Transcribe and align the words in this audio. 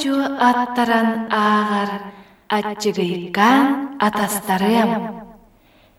чу 0.00 0.14
аттаран 0.20 1.28
ағар, 1.32 1.90
атчыгайкан 2.48 3.98
атастарым. 4.00 4.92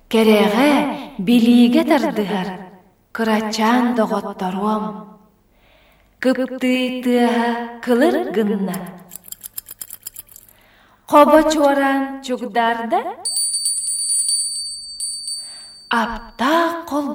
Кереге 0.10 0.72
билиге 1.18 1.84
тардыгар, 1.84 2.50
кырачан 3.12 3.96
доғотторуам. 3.98 4.86
Кыпты 6.20 7.30
кылыр 7.84 8.32
гынна. 8.32 8.78
Қоба 11.08 11.40
чуаран 11.52 12.22
чугдарда, 12.24 13.02
апта 15.90 16.84
қол 16.90 17.14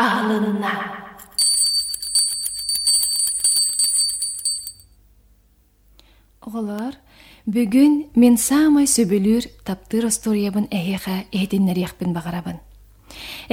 ағылынна. 0.00 0.99
Оғалар, 6.50 6.96
бүгін 7.46 8.08
мен 8.18 8.34
самай 8.34 8.88
сөбілір 8.90 9.44
таптыр 9.62 10.08
осториябын 10.08 10.64
әйеға 10.74 11.20
әйдіннерияқпін 11.30 12.10
бағарабын. 12.16 12.56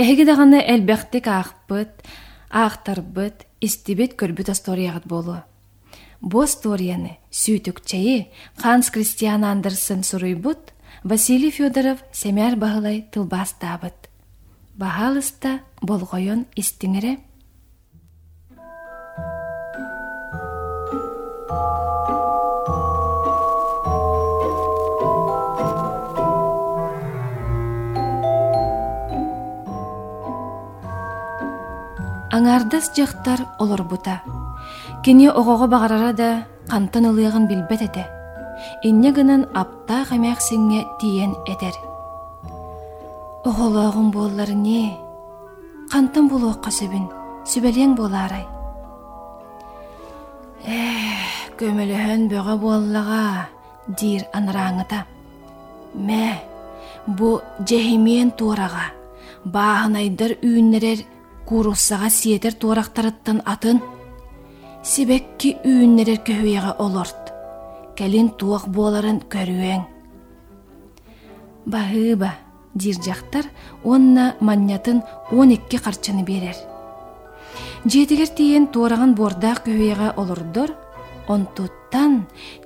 Әйге 0.01 0.25
дағаны 0.25 0.63
әлбәқтік 0.65 1.29
ақпыт, 1.29 2.01
ақтарбыт, 2.49 3.45
истибет 3.61 4.15
көрбіт 4.17 4.49
осторияғыт 4.49 5.05
болу. 5.05 5.35
Бу 6.21 6.41
осторияны 6.41 7.19
сүйтікчәйі 7.29 8.31
Ханс 8.57 8.89
Кристиан 8.89 9.45
Андерсон 9.45 10.01
сұруйбыт, 10.01 10.73
Василий 11.03 11.53
Федоров 11.53 12.01
сәмәр 12.17 12.57
бағылай 12.57 13.03
тылбас 13.13 13.53
табыт. 13.61 14.09
Бағалыста 14.73 15.59
болғойын 15.85 16.47
истіңірі. 16.57 17.19
Аңардас 32.37 32.91
жақтар 32.93 33.41
олар 33.57 33.81
бұта. 33.89 34.19
Кені 35.01 35.31
оғоға 35.31 35.65
бағарара 35.71 36.11
да 36.13 36.27
қантан 36.69 37.07
ылыағын 37.09 37.47
білбет 37.49 37.81
әді. 37.87 38.03
Инне 38.85 39.09
гынан 39.15 39.47
апта 39.57 40.03
қамяқ 40.05 40.43
сіңе 40.45 40.83
тиен. 41.01 41.33
Оғолағын 43.47 44.11
боллар 44.13 44.53
не? 44.53 44.99
Қантан 45.89 46.29
болу 46.29 46.51
оққа 46.51 46.69
сөбін, 46.77 47.09
сөбәлең 47.47 47.95
боларай. 47.97 48.45
Эх, 50.67 51.57
көміліхін 51.57 52.27
бөға 52.29 52.57
боллаға, 52.61 53.47
дир 53.87 54.27
аныраңыта. 54.35 55.05
Мә, 55.95 56.33
бұ 57.07 57.39
жехимен 57.65 58.35
туораға, 58.37 58.91
бағынайдар 59.47 60.37
үйіннерер 60.43 61.05
куруссаға 61.47 62.09
сиетер 62.11 62.57
туорақтарыттан 62.59 63.41
атын, 63.47 63.79
Сибекки 64.87 65.57
үйіннерер 65.67 66.21
көһүйеға 66.23 66.77
олорт. 66.79 67.31
Кәлин 67.99 68.29
туақ 68.39 68.69
боларын 68.71 69.17
көрүең. 69.27 69.81
Баһыба, 71.67 72.29
дир 72.75 72.99
жақтар, 73.03 73.49
онна 73.83 74.35
маннятын 74.39 75.01
12 75.31 75.81
қарчыны 75.83 76.23
берер. 76.23 76.55
Жетігер 77.83 78.31
тиен 78.37 78.69
туорағын 78.71 79.15
бордақ 79.17 79.65
көһүйеға 79.65 80.13
олордор, 80.21 80.71
онтуттан 81.27 82.21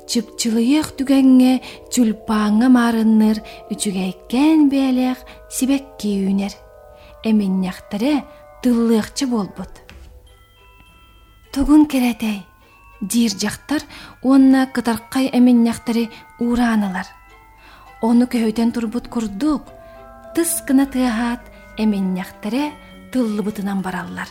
чыпчылыйық 0.06 0.92
түгәңге 1.00 1.56
чүлпаңы 1.90 2.70
марынныр 2.70 3.42
үчүгәйкән 3.74 4.68
бәләк 4.70 5.26
сибекки 5.50 6.14
үйінер. 6.22 6.54
Әмінняқтары 7.26 8.20
тыллықчы 8.62 9.28
болбут. 9.28 9.82
Тугун 11.52 11.86
керетей, 11.88 12.46
дир 13.02 13.32
жақтар, 13.34 13.82
онна 14.22 14.68
кытарқай 14.70 15.32
әмінняқтары 15.34 16.08
уранылар. 16.40 17.08
Оны 18.02 18.26
көйден 18.30 18.72
турбут 18.72 19.10
курдук, 19.10 19.66
тыс 20.36 20.62
кына 20.68 20.86
тыахат 20.86 21.42
әмінняқтары 21.82 22.72
тыллыбытынан 23.12 23.82
бараллар. 23.82 24.30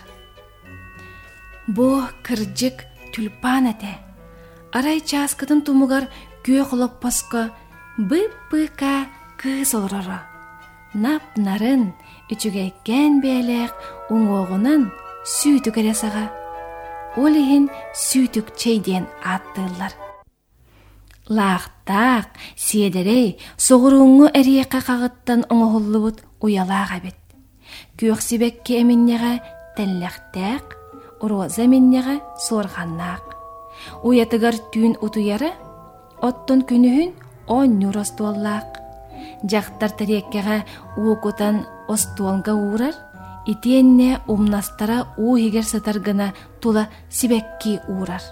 Бу 1.66 2.06
кырджык 2.22 2.86
тюльпан 3.12 3.68
әте. 3.74 3.98
Арай 4.72 5.02
часкытын 5.02 5.64
тумугар 5.66 6.06
күйе 6.46 6.64
құлап 6.70 7.00
пасқа 7.02 7.50
бып-быка 7.98 9.10
кыз 9.36 9.74
олрара. 9.74 10.29
Нап 10.90 11.22
нарын 11.38 11.92
үчүгәйкән 12.34 13.20
бәләк 13.22 14.10
уңоғынан 14.10 14.88
сүйті 15.22 15.70
кәресаға. 15.76 16.24
Ол 17.14 17.36
иһин 17.38 17.68
сүйтүк 17.94 18.50
чейден 18.58 19.06
аттылар. 19.22 19.94
Лақтақ, 21.30 22.34
седерей, 22.58 23.38
соғыруңу 23.54 24.32
әриеқа 24.34 24.80
қағыттан 24.82 25.46
оңығыллыбыт 25.46 26.24
уялаға 26.42 26.98
бет. 27.04 27.22
Күйіқ 27.94 28.26
себекке 28.26 28.80
әміннеға 28.82 29.36
тәлләқтәқ, 29.78 30.74
роза 31.22 31.68
әміннеға 31.68 32.18
сорғаннақ. 32.48 33.30
Уятыгар 34.02 34.58
түйін 34.74 34.98
утуяры, 34.98 35.54
оттон 36.18 36.66
күнүһүн 36.66 37.14
он 37.46 37.78
нюр 37.78 38.02
остуоллаақ. 38.02 38.79
Жақтар 39.40 39.94
тәреккеға 39.96 40.60
уокутан 41.00 41.62
остуолга 41.88 42.52
уурар, 42.52 42.94
итиенне 43.46 44.20
умнастара 44.28 45.06
уу 45.16 45.36
хигер 45.38 45.64
сатаргына 45.64 46.32
тула 46.60 46.88
сибекки 47.08 47.80
уурар. 47.88 48.22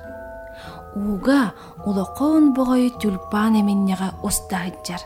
Уга 0.97 1.55
улоқоон 1.87 2.53
боғой 2.53 2.91
тюльпан 3.01 3.57
эминнеға 3.61 4.19
устахыджар. 4.23 5.01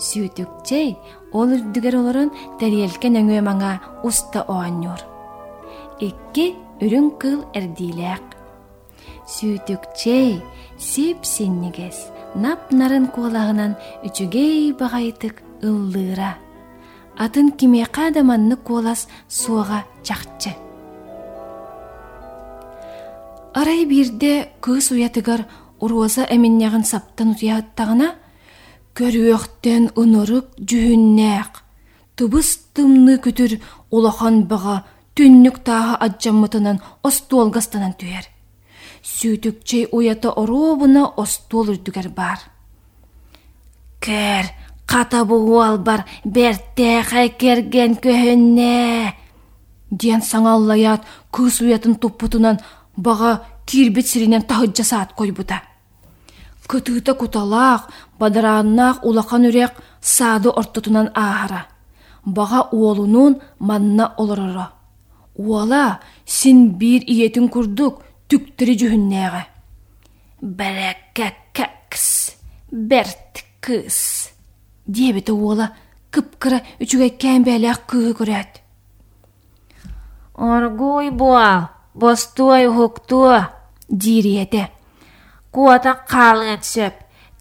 Сүйтүкчей 0.00 0.96
ол 1.32 1.52
үрдүгер 1.56 1.98
олорун 2.00 2.32
тәриелкен 2.60 3.20
өңө 3.20 3.42
маңа 3.44 3.74
уста 4.04 4.44
оаннюр. 4.48 5.04
Икки 6.00 6.54
үрүн 6.80 7.12
кыл 7.20 7.44
эрдилээк. 7.54 8.34
Сүйтүкчей 9.28 10.40
сип 10.78 11.24
синнигес 11.24 12.13
нап 12.34 12.72
нарын 12.72 13.06
куолагынан 13.08 13.76
үчүгей 14.06 14.72
багайтык 14.74 15.42
ыллыыра. 15.62 16.34
Атын 17.16 17.52
кимеқа 17.58 18.10
адаманны 18.10 18.56
куолас 18.56 19.06
суаға 19.28 19.84
чақчы. 20.02 20.50
Арай 23.54 23.84
бирде 23.86 24.50
кыз 24.60 24.90
уятыгар 24.90 25.46
уруоза 25.80 26.26
эминнягын 26.26 26.84
саптан 26.84 27.34
утияттагына 27.34 28.14
көрүөктен 28.98 29.92
ынырык 29.94 30.58
жүһүннээк 30.58 31.62
тыбыс 32.18 32.50
тымны 32.74 33.18
күтүр 33.22 33.58
улахан 33.94 34.44
бага 34.50 34.82
түннүк 35.14 35.62
тааха 35.66 35.98
аджаммытынан 36.06 36.82
остуолгастанан 37.06 37.94
түер 37.98 38.33
сүүтүкчей 39.04 39.88
уята 39.92 40.32
оруобуна 40.40 41.04
остуол 41.20 41.74
үрдүгер 41.74 42.08
бар. 42.08 42.38
Кэр 44.00 44.48
ката 44.86 45.24
бугуал 45.24 45.78
бар 45.78 46.04
бертээхай 46.24 47.28
керген 47.40 47.96
көһөннэ 48.04 49.12
диэн 49.90 50.22
саңаллаят 50.22 51.04
кыз 51.30 51.60
уятын 51.60 51.94
туппутунан 52.00 52.60
бага 52.96 53.44
кирбит 53.66 54.06
сиринен 54.08 54.42
тахыджа 54.42 54.84
саат 54.84 55.12
койбута. 55.12 55.62
Кытыыта 56.66 57.14
куталаах 57.14 57.90
бадарааннаах 58.18 59.04
улахан 59.04 59.44
үрек 59.48 59.72
саады 60.00 60.48
ортотунан 60.48 61.10
аахара. 61.14 61.66
Бага 62.24 62.68
уолунун 62.72 63.40
манна 63.58 64.14
олороро 64.16 64.72
уола 65.36 66.00
син 66.24 66.70
биир 66.78 67.02
иетин 67.06 67.48
курдук 67.48 68.02
түктүри 68.28 68.74
жүһүннээҕэ 68.80 69.42
бэреккэккэкс 70.58 72.06
берт 72.70 73.44
кыс. 73.60 74.30
Диэбите 74.86 75.32
уола 75.32 75.72
кыпкыра 76.12 76.58
үчүгэккээн 76.82 77.42
бээлээх 77.44 77.78
кыыһы 77.88 78.12
көрөөт 78.18 78.52
Оргуй 80.34 81.10
буал, 81.10 81.70
бостуай 81.94 82.66
хуктуа, 82.66 83.54
диириэте 83.88 84.74
куата 85.54 85.94
қалын 86.10 86.58
сөп, 86.66 86.94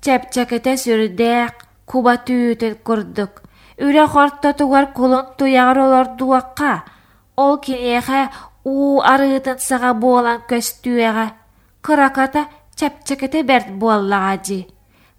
чәпчәкете 0.06 0.75
сүрдәк, 0.77 1.65
куба 1.89 2.19
түйітет 2.21 2.83
күрдік. 2.86 3.41
Үрі 3.81 4.06
қорта 4.13 4.53
тугар 4.53 4.91
кулын 4.94 5.33
туяғыр 5.39 5.79
олар 5.88 6.12
дуаққа, 6.19 6.74
ол 7.41 7.57
кенеға 7.65 8.27
уу 8.63 9.01
арыытын 9.01 9.60
сага 9.60 9.94
буолан 9.94 10.42
көс 10.50 10.68
кыраката 11.81 12.48
чапчакете 12.75 13.44
берт 13.44 13.69
буаллагажы 13.71 14.68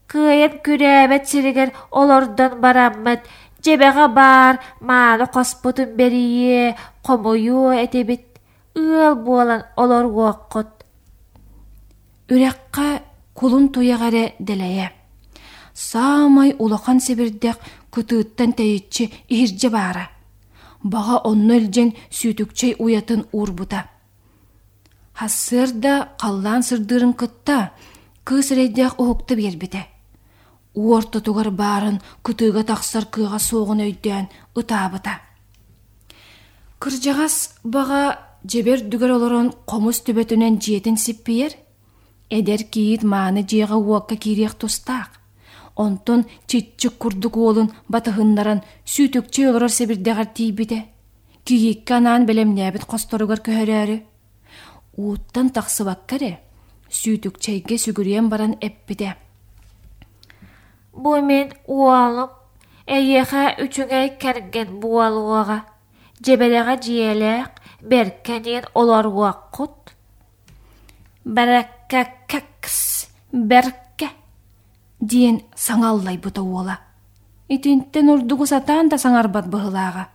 кыйын 0.06 0.60
күрөбет 0.64 1.24
чиригер 1.26 1.72
олордон 1.90 2.60
бараммыт. 2.60 3.20
Жебеге 3.64 4.08
баар 4.08 4.60
маанокос 4.80 5.54
коспутун 5.54 5.96
бериэ 5.96 6.76
комую 7.02 7.72
этебит. 7.72 8.26
Ыыл 8.74 9.14
буолан 9.14 9.62
олор 9.76 10.04
ооккот 10.04 10.84
үракка 12.28 13.02
кулун 13.34 13.68
туягаре 13.68 14.34
делее 14.38 14.92
саамай 15.74 16.54
улакан 16.58 17.00
себирдек 17.00 17.56
кытыыттан 17.90 18.52
тейитчи 18.52 19.12
ирже 19.28 19.70
баара 19.70 20.10
Бага 20.84 21.16
онны 21.24 21.56
илжен 21.58 21.94
сүйтүкчей 22.10 22.76
уятын 22.78 23.24
урбута. 23.32 23.88
Хассыр 25.14 25.72
да 25.72 25.94
қаллан 26.20 26.62
сырдырын 26.62 27.14
кытта, 27.16 27.72
кыз 28.24 28.52
рейдәк 28.52 29.00
ухукты 29.00 29.34
бербите. 29.34 29.86
Уорта 30.74 31.20
тугар 31.20 31.50
барын 31.50 32.02
кытыга 32.22 32.62
тақсар 32.68 33.08
кыга 33.08 33.38
соғын 33.38 33.80
өйден 33.86 34.28
ытабыта. 34.54 35.20
Кыржагас 36.78 37.54
бага 37.64 38.18
жебер 38.44 38.84
дүгер 38.84 39.16
олорон 39.16 39.54
комус 39.64 40.02
түбөтүнен 40.04 40.60
жиетин 40.60 40.98
сиппиер, 40.98 41.54
эдер 42.28 42.64
киит 42.64 43.02
мааны 43.04 43.46
жиэҕэ 43.48 43.76
уокка 43.78 44.16
кириэх 44.16 44.54
тустаах. 44.54 45.08
Онтон 45.76 46.24
читчик 46.46 46.94
курдук 46.98 47.36
уолун 47.36 47.72
батыһыннаран 47.90 48.62
сүүтүкче 48.86 49.48
олорор 49.50 49.70
себирдэгэр 49.70 50.26
тиибите. 50.36 50.86
Киикке 51.44 51.94
анаан 51.94 52.26
белемнээбит 52.26 52.86
хосторугар 52.86 53.40
көһөрөөрү. 53.42 53.96
Uuттан 54.96 55.50
тахсыбаккаре, 55.50 56.38
сүүтүкчейге 56.88 57.76
сүгүриэн 57.84 58.30
баран 58.30 58.54
эппите. 58.60 59.16
Бу 60.92 61.20
мен 61.20 61.52
уалым. 61.66 62.30
Эйеха 62.86 63.56
үчүгэй 63.58 64.14
кэрген 64.22 64.78
буалуага. 64.80 65.64
Жебелега 66.24 66.76
жиелек 66.78 67.50
беркенен 67.82 68.64
олар 68.74 69.06
уаккут. 69.10 69.90
Бәрәккә 71.26 72.04
Диен 75.00 75.42
саңаллай 75.56 76.18
бута 76.18 76.42
уола. 76.42 76.78
Итинттен 77.48 78.08
урдугу 78.08 78.46
сатаан 78.46 78.88
да 78.88 78.96
саңарбат 78.96 79.48
быһылаага. 79.48 80.08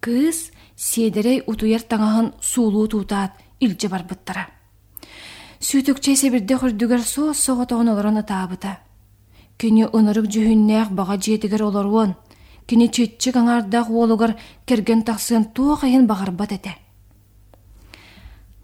Кыз 0.00 0.50
седерей 0.76 1.42
утуяр 1.46 1.82
таңаһын 1.82 2.32
суулуу 2.40 2.88
туутаат 2.88 3.32
илже 3.60 3.88
барбыттара. 3.88 4.48
Сүүтүкчей 5.60 6.16
себирде 6.16 6.56
хүрдүгер 6.56 7.02
соос 7.02 7.38
соҕотоҕун 7.38 7.88
олорон 7.92 8.16
атаабыта. 8.18 8.78
Кини 9.58 9.84
ынырык 9.84 10.26
жүһүннээх 10.26 10.88
бага 10.90 11.14
жиэтигер 11.16 11.62
олоруон, 11.62 12.16
кини 12.66 12.88
читчик 12.88 13.36
аңардаах 13.36 13.90
уолугар 13.90 14.34
керген 14.66 15.02
тахсыын 15.02 15.44
туох 15.54 15.84
айын 15.84 16.06
багарбат 16.06 16.52
эте. 16.52 16.74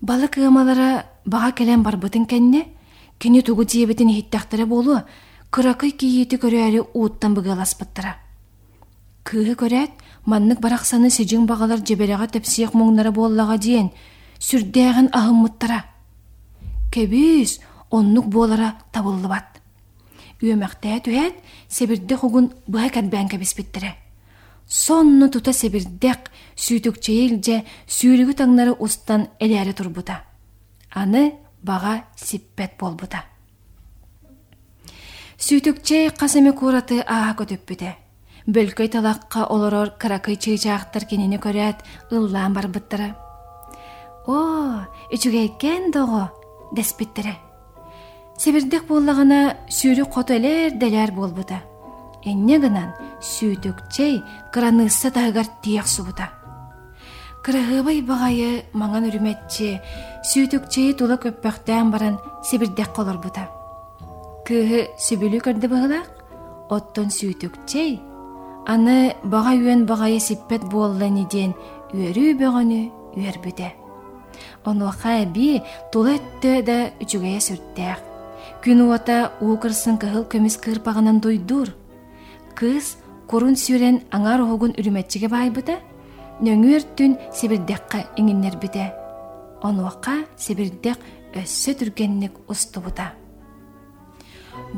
Балы 0.00 0.28
кыамалара 0.28 1.06
бага 1.24 1.52
келен 1.52 1.82
барбытын 1.82 2.26
кенне, 2.26 2.66
кини 3.18 3.42
тугу 3.42 3.64
диэбитин 3.64 4.08
иһиттахтара 4.08 4.66
болу, 4.66 5.02
кыракый 5.50 5.90
киийити 5.90 6.36
көрөөрү 6.36 6.94
uuттан 6.94 7.34
быгыласпыттара. 7.34 8.16
Кыыһы 9.24 9.54
көрөөт, 9.60 9.92
маннык 10.24 10.60
барахсаны 10.60 11.10
сижиң 11.10 11.46
багалар 11.46 11.84
жеберега 11.84 12.26
тепсиэх 12.28 12.72
муңнара 12.72 13.10
буоллага 13.12 13.58
диэн, 13.58 13.90
сүрдээҕин 14.38 15.10
аһыммыттара. 15.12 15.84
Кебүүс 16.92 17.60
оннук 17.90 18.26
буолара 18.26 18.78
табыллыбат. 18.92 19.60
Үөмэхтээ 20.40 20.98
түһэт, 21.04 21.36
себирде 21.68 22.14
хугун 22.16 22.52
быһа 22.66 22.88
кэрбээн 22.88 23.28
кэбиспиттере. 23.28 23.96
Сонну 24.68 25.28
тута 25.28 25.52
себирдек 25.52 26.30
сүүтүкчейилже 26.56 27.64
сүүрүгү 27.88 28.36
таңнары 28.36 28.76
устан 28.78 29.28
элээри 29.40 29.72
турбута. 29.72 30.22
Аны 30.92 31.32
бага 31.62 32.04
сиппет 32.16 32.76
болбута 32.78 33.24
сүйтүкче 35.38 36.10
касеме 36.18 36.52
кураты 36.52 37.00
аа 37.06 37.34
көтүп 37.38 37.64
бөлкөй 38.46 38.88
талакка 38.88 39.46
олорор 39.46 39.94
кыракый 40.00 40.36
чыычаактар 40.36 41.04
кинини 41.04 41.38
көрөт 41.38 41.84
ыллаан 42.10 42.54
барбыттыры 42.54 43.14
о 44.26 44.38
үчүг 45.12 45.34
экен 45.34 45.90
дого 45.90 46.30
деспиттире 46.72 47.36
себирдик 48.38 48.84
себирдек 48.84 48.86
болагана 48.88 49.56
сүрү 49.68 50.06
элер 50.30 50.78
делер 50.78 51.12
болбута 51.12 51.62
эмне 52.24 52.58
гынан 52.58 52.92
сүйтүкчей 53.20 54.22
кранысы 54.52 55.10
тагыгар 55.10 55.46
тиек 55.62 55.86
субута. 55.86 56.37
Кырahыбай 57.48 58.02
багайы 58.04 58.48
маңан 58.76 59.06
үрүмәтче 59.08 59.78
сүүтүкчей 60.28 60.90
тула 61.00 61.14
көппөхтән 61.16 61.88
баран 61.88 62.18
себирдек 62.44 62.90
колорбута. 62.92 63.46
Кыһы 64.44 64.82
сүбүлү 65.00 65.40
көрдө 65.46 65.70
быһылаак, 65.72 66.10
оттон 66.68 67.08
сүүтүкчей 67.08 68.02
аны 68.68 69.16
бага 69.24 69.56
үөн 69.56 69.86
багайы 69.88 70.20
сиппет 70.20 70.68
буоллани 70.68 71.24
диэн 71.24 71.56
үөрүү 71.96 72.36
бөгөнү 72.36 72.82
үөрбүтэ. 73.16 73.72
Онуаха 74.68 75.24
би 75.24 75.62
тула 75.88 76.18
өттө 76.20 76.60
да 76.68 76.78
үчүгэйэ 77.00 77.40
сүрттээх. 77.48 78.04
Күн 78.60 78.84
уата 78.84 79.32
уукырсын 79.40 79.96
кыһыл 79.96 80.28
көмүс 80.28 80.60
кыырпагынан 80.60 81.24
дуйдур. 81.24 81.72
Кыз 82.52 82.98
курун 83.24 83.56
сүүрен 83.56 84.04
аңар 84.12 84.44
оһугун 84.44 84.76
үрүмәтчиге 84.76 85.32
баайбыта, 85.32 85.80
нөңүөр 86.44 86.84
түн 86.98 87.16
сибирдекка 87.34 88.04
иңиннербите. 88.20 88.90
Онуака 89.64 90.20
сибирдек 90.38 91.02
өссө 91.36 91.74
түргенник 91.80 92.36
устубута. 92.50 93.12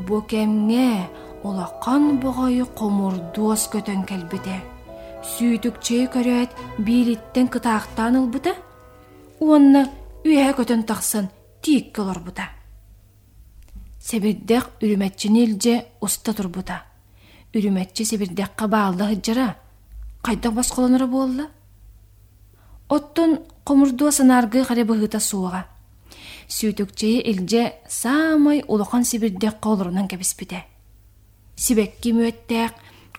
Бу 0.07 0.21
кемге 0.29 1.07
улақан 1.45 2.17
бұғайы 2.21 2.65
қомурдуос 2.77 3.67
көтөн 3.73 4.05
кәлбіте. 4.09 4.59
Сүйдікчей 5.21 6.07
көрөт 6.09 6.53
бириттен 6.81 7.49
кытаақтан 7.53 8.17
ылбыта, 8.17 8.55
уонна 9.39 9.85
үйе 10.25 10.49
көтөн 10.57 10.85
тақсын 10.89 11.29
тиік 11.61 11.97
бұта. 11.97 12.49
Себирдек 13.99 14.81
үрүмәтчини 14.81 15.43
илже 15.45 15.85
уста 16.01 16.33
турбута. 16.33 16.81
Үрүмәтчи 17.53 18.05
себирдекка 18.05 18.67
баалда 18.67 19.11
хыджара, 19.11 19.55
кайда 20.21 20.51
басқолонары 20.51 21.07
болла? 21.07 21.49
Оттон 22.89 23.39
қомурдуа 23.65 24.11
санаргы 24.11 24.63
харе 24.63 24.83
быһыта 24.83 25.19
суога. 25.19 25.65
Сүйтүкчейи 26.47 27.21
илже 27.31 27.73
самай 27.87 28.63
улахан 28.67 29.05
сибирдек 29.05 29.59
колорунан 29.59 30.07
кебиспите. 30.07 30.65
Сибекки 31.55 32.11
мүөттээк 32.11 32.73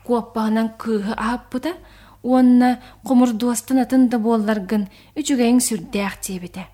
куоппаанан 0.05 0.75
кыыһы 0.79 1.15
ааппыта, 1.17 1.75
уонна 2.23 2.81
қомурдуастан 3.05 3.81
атын 3.83 4.09
да 4.09 4.19
буолларгын 4.19 4.89
үчүгэйин 5.17 5.61
сүрдээх 5.61 6.21
тиебите. 6.21 6.69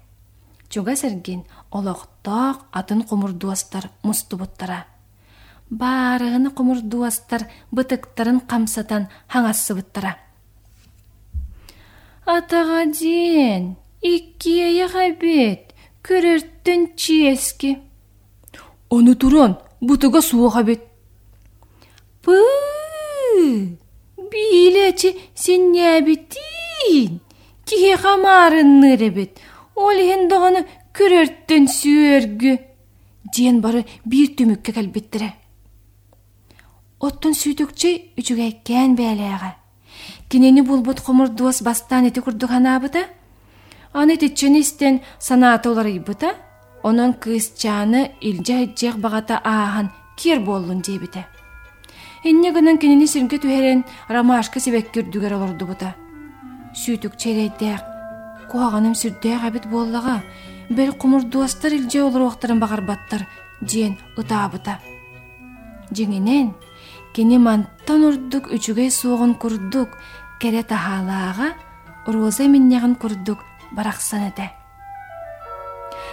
Чуга 0.69 0.97
сэргин 0.97 1.45
олохтоох 1.71 2.67
атын 2.73 3.05
қомурдуастар 3.09 3.91
мустубуттара. 4.03 4.87
Баарыгыны 5.71 6.51
қомурдуастар 6.57 7.45
бытыктарын 7.71 8.41
камсатан 8.41 9.09
хаңассыбыттара. 9.29 10.17
Атаға 12.25 12.87
ден, 12.93 13.77
иккие 14.01 14.89
бит, 15.21 15.75
көрөрттөн 16.03 16.95
чиески. 16.97 17.79
Оны 18.89 19.15
туран, 19.15 19.59
бутыга 19.81 20.21
суға 20.21 20.63
бит. 20.65 20.81
Пы, 22.23 22.37
билечи 24.33 25.17
сен 25.35 25.73
нәбитин, 25.73 27.21
кие 27.65 27.97
хамарын 27.97 28.81
ныребет, 28.81 29.39
ол 29.75 29.97
хендоғаны 29.97 30.65
көрөрттөн 30.97 31.69
сүйөргү. 31.69 32.59
Ден 33.37 33.61
бары 33.61 33.85
бир 34.05 34.33
түмүкке 34.37 34.73
кәлбеттіре. 34.73 35.38
оттун 36.99 37.35
сүйтүкче 37.39 37.91
үчүгкен 38.19 38.97
белэага 38.99 39.55
кинени 40.29 40.63
булбут 40.67 41.01
кумур 41.01 41.29
дуас 41.29 41.63
бастан 41.63 42.09
ити 42.09 42.21
курдуганаабыта 42.21 43.05
аны 43.93 44.17
тичен 44.17 44.59
истен 44.59 45.01
санааты 45.19 45.71
ларыйбыта 45.71 46.35
онон 46.83 47.15
кыысчааны 47.15 48.13
илже 48.21 48.55
айжак 48.61 48.99
багата 48.99 49.39
аахан 49.39 49.93
кир 50.19 50.41
боллун 50.41 50.83
жеэбите 50.83 51.27
эне 52.25 52.51
гынан 52.53 52.79
кинини 52.79 53.07
сирге 53.07 53.39
түэрен 53.39 53.85
ромашка 54.09 54.59
себеккирдүгер 54.61 55.39
олордубута 55.39 55.95
сүйтүк 56.75 57.15
бута 57.15 57.23
сүйтүкчередеак 57.23 57.85
куаганым 58.51 58.95
сүрдээк 58.99 59.43
абит 59.47 59.67
болага 59.71 60.23
бел 60.69 60.93
кумур 60.93 61.23
дуастар 61.23 61.73
илже 61.73 62.03
олур 62.03 62.35
багарбаттар 62.59 63.29
диэн 63.61 63.95
ытаабыта 64.17 64.81
жээн 64.83 65.97
жеңинен 65.97 66.55
кини 67.15 67.39
манттан 67.39 68.05
урдук 68.09 68.45
үчүгэй 68.55 68.91
суогун 68.91 69.35
курдук. 69.35 69.91
Кере 70.41 70.63
тахаалаага 70.63 71.55
роза 72.07 72.45
миннягын 72.49 72.95
курдук 72.95 73.39
барахсан 73.73 74.29
эте. 74.31 74.51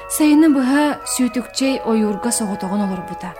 Сайыны 0.09 0.49
быһа 0.55 0.99
сүүтүкчей 1.13 1.81
ойуурга 1.85 2.31
соҕотоҕун 2.31 2.81
олорбута 2.85 3.33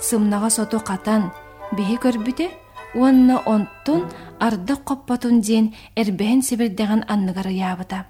сымнага 0.00 0.50
соту 0.50 0.78
катан 0.80 1.32
биһи 1.76 1.96
көрбүте 2.04 2.50
уонна 2.94 3.42
онтун 3.46 4.00
ардак 4.40 4.84
коппотун 4.84 5.40
диэн 5.40 5.74
эрбэһин 5.96 6.42
сибирдэгэн 6.42 7.04
анныгара 7.08 7.50
яабыта. 7.50 8.06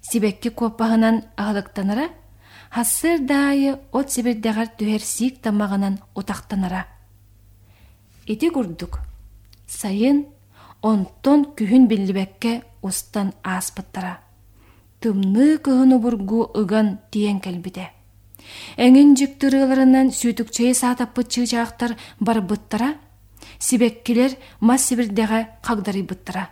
Сибекки 0.00 0.48
куоппаһынан 0.48 1.16
аһылыктанара 1.36 2.06
хассыр 2.70 3.20
даайы 3.20 3.78
от 3.92 4.10
сибирдэгэр 4.10 4.68
түһэр 4.78 5.02
сиик 5.14 5.34
таммаҕанан 5.44 6.00
утахтанара 6.14 6.86
ити 8.26 8.50
курдук 8.50 8.98
сайын 9.66 10.26
онтон 10.82 11.46
күһүн 11.56 11.88
биллибекке 11.88 12.62
устан 12.82 13.32
ааспыттара 13.42 14.20
тымны 15.00 15.58
кыһыну 15.64 15.98
бургу 15.98 16.50
ыган 16.54 16.98
тиен 17.10 17.40
келбите 17.40 17.90
эңин 18.76 19.14
жыктырыыларынан 19.18 20.10
сүүтүкчейи 20.18 20.74
саатаппыт 20.74 21.26
чыычаактар 21.32 21.96
барбыттара 22.20 22.94
сибеккилер 23.58 24.32
мас 24.60 24.82
сибирдэҕэ 24.88 25.40
хагдарыйбыттара 25.62 26.48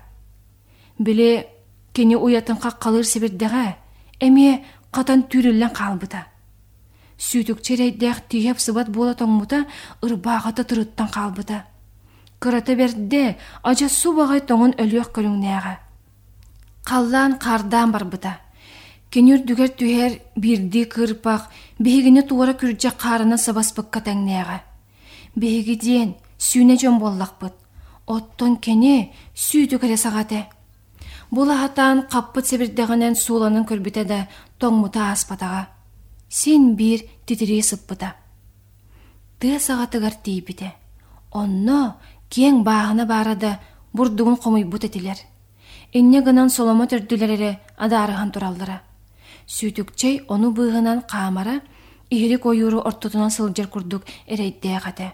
били 0.99 1.47
кини 1.93 2.17
уятынха 2.17 2.71
қалыр 2.83 3.05
сибирдэҕэ 3.05 3.77
эмиэ 4.21 4.61
катан 4.91 5.25
түрүллэн 5.31 5.73
хаалбыта. 5.75 6.27
Сүүтүкчерейдээх 7.27 8.19
тиһеп 8.31 8.59
сыбат 8.65 8.89
буола 8.95 9.15
тоҥмута 9.21 9.59
ырбааҕата 10.07 10.63
тырыттан 10.69 11.09
хаалбыта 11.15 11.59
кырата 12.43 12.75
берде 12.81 13.37
ажа 13.63 13.89
су 13.89 14.09
багай 14.19 14.41
тоҥун 14.41 14.73
өлүөх 14.83 15.09
көлүңнээҕэ 15.15 15.75
халлаан 16.91 17.33
хардаан 17.39 17.91
барбыта. 17.93 18.33
Кинүр 19.11 19.41
дүгер 19.49 19.71
түһэр 19.79 20.13
бирди 20.43 20.85
кырпах 20.85 21.43
биһигини 21.83 22.23
туора 22.29 22.55
күрдьэ 22.61 22.91
хаарына 23.03 23.37
сабаспыкка 23.39 24.01
тәңнээҕэ 24.07 24.59
биһиги 25.41 25.75
диэн 25.85 26.11
дьон 26.81 26.97
буоллахпыт 27.03 27.55
оттон 28.07 28.57
кени 28.65 29.13
сүүтү 29.35 29.97
саҕате 29.97 30.41
Була 31.31 31.57
хатаан 31.63 31.99
қаппыт 32.11 32.45
себирдегенен 32.51 33.15
сууланын 33.15 33.65
көрбүтэ 33.71 34.03
да 34.05 34.27
тоңмута 34.59 35.13
аспатаға. 35.13 35.80
Син 36.33 36.77
бир 36.77 37.01
титирии 37.27 37.61
сыппыта. 37.61 38.15
Тыа 39.41 39.59
саҕатыгар 39.59 40.15
тиипите. 40.25 40.69
Онно 41.33 41.97
кең 42.31 42.63
бааһына 42.63 43.05
барада 43.07 43.59
бурдугун 43.93 44.37
комуйбут 44.37 44.85
этилер. 44.85 45.19
Инне 45.93 46.21
гынан 46.23 46.49
соломо 46.51 46.87
төрдүлерере 46.87 47.59
адаарыхан 47.77 48.31
тураллара. 48.31 48.83
Сүүтүкчей 49.55 50.23
ону 50.29 50.53
быыгынан 50.53 51.03
хаамара 51.11 51.57
иһирик 52.11 52.47
ойууру 52.47 52.79
ортотунан 52.79 53.31
сылдьар 53.31 53.67
курдук 53.67 54.03
эрейдээҕате. 54.33 55.13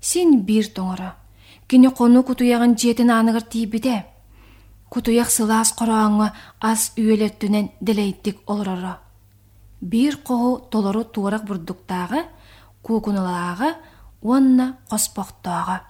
Син 0.00 0.44
бир 0.44 0.64
тоңоро. 0.76 1.10
Кини 1.68 1.88
кону 1.88 2.22
кутуяган 2.22 2.76
жиэтинааныгар 2.76 3.44
тиипите. 3.48 4.04
Кутуяк 4.90 5.30
сылаас 5.30 5.72
қорааңа 5.72 6.32
ас 6.60 6.92
үйелеттінен 6.98 7.70
ділейттік 7.80 8.36
олороро. 8.46 9.03
Бир 9.84 10.16
қоғу 10.24 10.70
толору 10.72 11.02
туарак 11.04 11.42
бурдуктағы, 11.44 12.22
кукуналааға, 12.80 13.74
уанна 14.24 14.78
қоспоқтааға. 14.88 15.82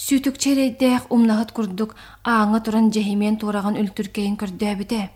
Сүйтік 0.00 0.38
черейдеяқ 0.40 1.10
умнағыт 1.12 1.52
күрдік 1.56 1.92
аңы 2.24 2.62
туран 2.64 2.88
жехимен 2.92 3.36
тураган 3.40 3.76
үлтүркейін 3.80 4.38
көрдөбіде. 4.40 5.10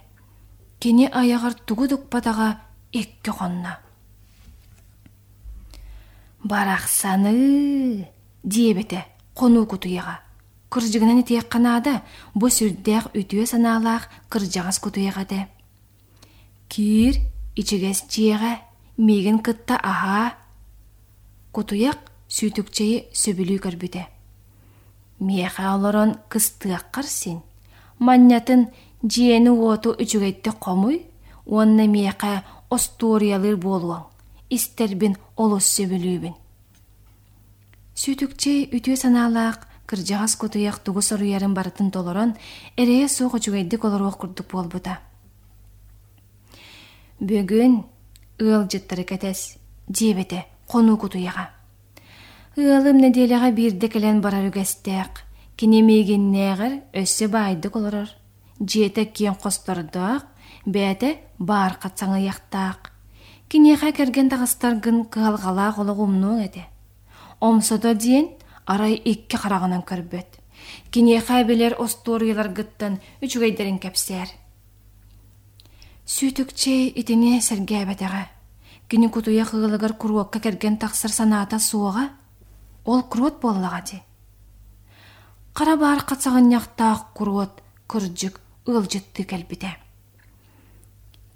Кені 0.81 1.09
аяғар 1.09 1.57
тугудук 1.69 2.07
батаға 2.13 2.51
еккі 2.93 3.33
қонна. 3.41 3.79
Барақсаны 6.45 8.07
диебете 8.45 9.07
қону 9.37 9.65
кутуяға. 9.69 10.21
Кыржыгынан 10.69 11.25
итиек 11.25 11.49
канаада 11.49 12.03
бу 12.35 12.49
сүрдээх 12.53 13.13
үтүө 13.17 13.49
санаалаах 13.49 14.09
кыржагас 14.29 14.79
кутуягаде. 14.81 15.49
Кир 16.69 17.21
ичигес 17.61 18.05
жыяга 18.09 18.59
мээгин 18.97 19.39
кытта 19.45 19.77
аха. 19.77 20.35
Кутуяк 21.53 21.99
сүтүкчейи 22.31 23.11
сөбүлүү 23.13 23.59
көрбүде 23.65 24.07
мэяга 25.21 25.75
олорон 25.75 26.15
кыстыаккар 26.33 27.05
син 27.05 27.41
маннятын 27.99 28.69
жээни 29.03 29.51
уоту 29.51 29.91
үчүгейтти 29.93 30.53
комуй 30.59 31.03
уонна 31.47 31.87
мияга 31.87 32.45
остуоруялыр 32.71 33.57
болуоң 33.57 34.07
истербин 34.51 35.17
олус 35.37 35.67
сөбүлүүбүн. 35.77 36.35
Сүтүкче 38.01 38.71
үтүү 38.77 38.97
санаалаак 38.97 39.67
кыржагас 39.91 40.37
кутуяк 40.41 40.79
тугу 40.85 41.03
соруярын 41.03 41.55
барытын 41.55 41.91
толорон 41.91 42.37
эрээ 42.77 43.09
суук 43.09 43.35
үчүгэйдик 43.37 43.85
олорак 43.85 44.17
курдук 44.23 44.49
болбута 44.53 45.01
бүгүн 47.21 47.85
ыал 48.41 48.65
кэтес 49.11 49.59
диэбете 49.89 50.47
конуу 50.67 50.97
кутуяга 50.99 51.51
ыалым 52.57 52.97
неделяга 53.05 53.51
бирде 53.53 53.89
келен 53.89 54.21
барар 54.21 54.49
үгэстээк 54.51 55.15
кинемиигиннээҕэр 55.59 56.73
өссө 57.01 57.27
баайдык 57.29 57.77
олорор 57.77 58.11
жиэте 58.69 59.05
киен 59.05 59.35
костордоах 59.35 60.25
бээте 60.67 61.09
баар 61.39 61.75
катсаҥыйахтаах 61.83 62.81
киниэхэ 63.51 63.93
керген 63.93 64.29
тагыстаргын 64.33 64.99
кыалгалаах 65.13 65.77
ологумнуң 65.83 66.39
эте 66.47 66.65
омсодо 67.41 67.95
диэн 67.95 68.27
арай 68.67 68.95
икки 68.95 69.37
харагынан 69.37 69.83
көрбөт. 69.83 70.39
Кинеха 70.91 71.43
билер 71.45 71.75
осториялар 71.79 72.49
гыттан 72.49 73.01
үчүгейдерин 73.25 73.79
кепсер. 73.79 74.29
Сүйтүкче 76.11 76.91
итине 77.01 77.41
сергебетеге. 77.41 78.27
Кини 78.89 79.09
кутуя 79.09 79.45
хыгылыгар 79.45 79.93
куруокка 79.95 80.41
керген 80.41 80.77
тақсыр 80.77 81.13
санаата 81.15 81.61
суога, 81.61 82.11
ол 82.85 83.03
куруот 83.03 83.41
боллага 83.41 83.81
ди. 83.87 84.03
Кара 85.55 85.77
бар 85.77 86.03
катсагын 86.03 86.51
яктаак 86.51 87.15
куруот 87.15 87.63
кыржык 87.87 88.41
ылжытты 88.67 89.23
келбите. 89.23 89.77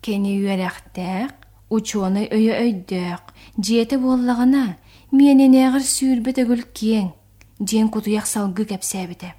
Кени 0.03 0.35
үйәрәхтәк, 0.43 1.47
учуаны 1.71 2.27
өйө 2.27 2.59
өйдөк, 2.65 3.31
жиеті 3.57 4.03
боллагана, 4.03 4.75
мененегір 5.13 5.87
сүйірбеті 5.87 6.49
гүл 6.51 6.67
кең, 6.75 7.15
диэн 7.61 7.95
кутуяк 7.95 8.27
салгы 8.27 8.67
кэпсээбите. 8.67 9.37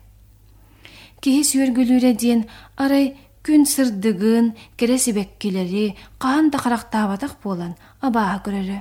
Киһи 1.20 1.44
сүөргүлүүрэ 1.44 2.12
диэн 2.16 2.48
арай 2.78 3.18
күн 3.46 3.66
сырдыгын, 3.70 4.56
кере 4.78 4.98
сибеккилери, 4.98 5.96
хаан 6.18 6.50
да 6.50 6.58
характаабатах 6.58 7.38
буолан 7.44 7.76
абааһа 8.02 8.42
көрөрө. 8.46 8.80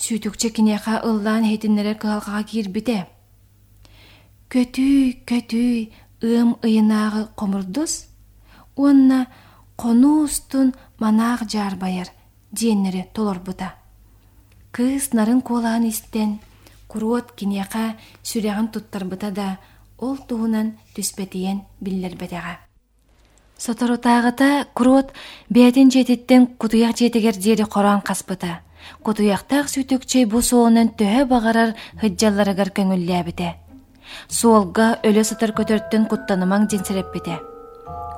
Сүүтүкче 0.00 0.48
кинеха 0.56 1.02
ыллаан 1.04 1.44
хетиннерер 1.44 1.98
кыалгаға 2.00 2.40
киирбите. 2.48 3.06
Көтүй, 4.48 5.20
көтүй, 5.28 5.92
ым 6.24 6.56
ыйынаагы 6.64 7.28
комурдус, 7.36 8.08
уонна 8.74 9.26
конуустун 9.76 10.72
манаах 10.98 11.44
жарбайар 11.44 12.08
диэннери 12.52 13.06
толорбута. 13.12 13.74
Кыз 14.72 15.12
нарын 15.12 15.42
куолаан 15.42 15.84
истен, 15.88 16.40
куруот 16.88 17.32
кинеха 17.36 17.96
сүряган 18.24 18.72
туттарбыта 18.72 19.30
да 19.30 19.58
ол 19.98 20.16
туһунан 20.16 20.78
түспетиен 20.96 21.62
биллербетеға. 21.80 22.71
Соторутаагыта 23.62 24.66
куруот 24.74 25.12
бээтин 25.54 25.88
жетиттен 25.94 26.42
кутуяк 26.58 26.96
жетигер 26.98 27.36
диэри 27.38 27.62
қораан 27.62 28.02
каспыта. 28.02 28.58
Кутуяктаах 29.04 29.70
сүтүкчей 29.70 30.26
бу 30.26 30.42
соонун 30.42 30.90
төһө 30.98 31.28
багарар 31.30 31.70
хыджалларыгар 32.02 32.74
көңүллээбите. 32.74 33.54
Суолга 34.26 34.98
өлө 35.06 35.22
сытыр 35.22 35.54
көтөрттөн 35.54 36.08
куттанымаң 36.10 36.66
динсереппите. 36.74 37.38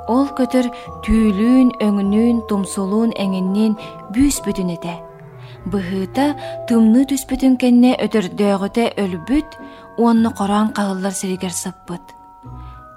Ол 0.08 0.32
көтөр 0.32 0.72
түүлүүн, 1.04 1.76
өңүнүүн, 1.76 2.40
тумсулуун 2.48 3.12
эңиннин 3.12 3.76
бүүс 4.16 4.40
бүтүн 4.48 4.72
ете. 4.78 4.96
Быһыыта 5.68 6.32
тымны 6.68 7.04
түспүтүн 7.12 7.60
кэнне 7.60 7.96
өтөрдөөҕөтэ 8.00 8.96
өлбүт, 8.96 9.60
уонна 10.00 10.32
қораан 10.32 10.72
хаһыллар 10.72 11.12
сиригэр 11.12 11.52
сыппыт. 11.52 12.23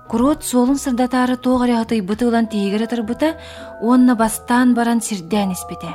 Курот 0.07 0.43
суолун 0.47 0.77
сырдатары 0.79 1.35
тоғаре 1.35 1.75
атыйбыты 1.81 2.27
улан 2.29 2.47
тиегер 2.47 2.85
атырбыта, 2.85 3.33
онна 3.81 4.15
бастан 4.15 4.73
баран 4.73 5.01
сирден 5.01 5.51
испите. 5.51 5.91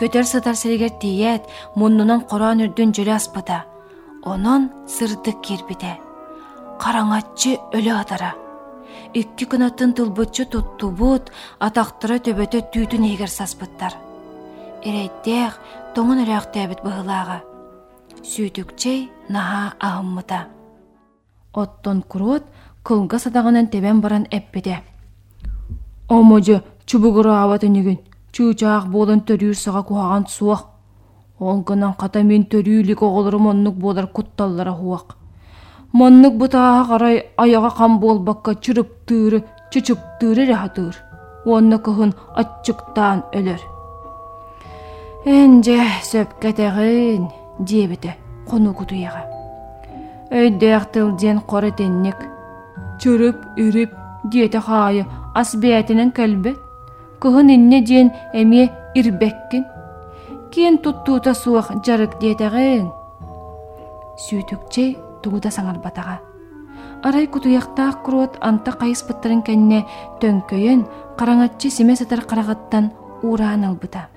Көтер 0.00 0.24
сытар 0.24 0.56
сиригер 0.56 0.90
тиет, 1.00 1.42
муннунан 1.76 2.22
коран 2.24 2.62
үрдүн 2.64 2.94
жөлі 2.96 3.12
аспыта. 3.12 3.66
Онон 4.24 4.70
сырдык 4.88 5.42
кирбите. 5.44 5.98
Караңатчы 6.80 7.58
өлі 7.76 7.92
атара. 7.92 8.32
Икки 9.12 9.44
кынатын 9.44 9.92
тылбытчы 9.92 10.46
туттубут, 10.48 11.28
атақтыра 11.60 12.16
төбөтө 12.24 12.62
түйтін 12.72 13.04
егер 13.04 13.28
саспыттар. 13.28 13.98
Эрейттех, 14.80 15.58
тоңын 15.92 16.24
өрәқтәбіт 16.24 16.80
бұғылаға. 16.86 17.42
Сүйтікчей 18.24 19.10
наха 19.28 19.74
ағыммыта. 19.76 20.40
Оттон 21.52 22.02
курот 22.02 22.44
кылга 22.84 23.18
садағанан 23.18 23.70
тебен 23.70 24.00
баран 24.00 24.26
эппите. 24.30 24.80
Оможы 26.08 26.62
чубугыра 26.86 27.42
аватынегін, 27.42 27.98
чуучаақ 28.32 28.86
болын 28.90 29.24
төрүр 29.26 29.56
саға 29.58 29.82
кухаган 29.88 30.26
суақ. 30.30 30.68
Оңгынан 31.40 31.96
қата 31.98 32.22
мен 32.22 32.44
төрүлік 32.44 33.02
оғылыры 33.02 33.38
моннук 33.38 33.74
болар 33.74 34.06
кутталлара 34.06 34.72
хуақ. 34.76 35.16
Моннук 35.92 36.54
аяға 36.54 37.70
қам 37.78 37.98
болбаққа 37.98 38.54
чырып 38.60 39.06
тыры, 39.06 39.42
чычып 39.72 39.98
тыры 40.20 40.46
рәхатыр. 40.46 40.94
Онны 41.46 41.78
кыхын 41.78 42.14
атчыктан 42.36 43.24
өлөр. 43.32 43.60
Энже 45.26 45.80
сөпкетегін, 46.04 47.28
дебіті, 47.58 48.14
қону 48.46 48.74
өйдөяктылдээн 50.30 51.40
кореденник 51.50 52.18
чүрүп 53.00 53.58
үрүп 53.58 53.92
диэте 54.30 54.60
хаайы 54.60 55.06
асбетинен 55.34 56.10
келбет 56.12 56.58
көхын 57.20 57.50
инне 57.56 57.82
диэн 57.82 58.08
эме 58.32 58.70
ирбеккин 58.94 59.64
киин 60.52 60.78
туттуута 60.78 61.34
суак 61.34 61.68
жарык 61.84 62.18
дээтегэн 62.20 62.90
сүүтүкче 64.24 64.84
тугуда 65.22 65.50
саңарбатага 65.50 66.20
арай 67.02 67.26
кутуяктаак 67.26 68.02
курот 68.04 68.36
анта 68.40 68.72
кайыс 68.72 69.02
быттарын 69.08 69.42
кенине 69.42 69.84
төңкөйөн 70.20 70.84
караңатчы 71.18 71.70
семе 71.72 71.96
сатар 71.96 72.22
карагаттан 72.28 72.90
ураан 73.22 73.64
албыта. 73.64 74.08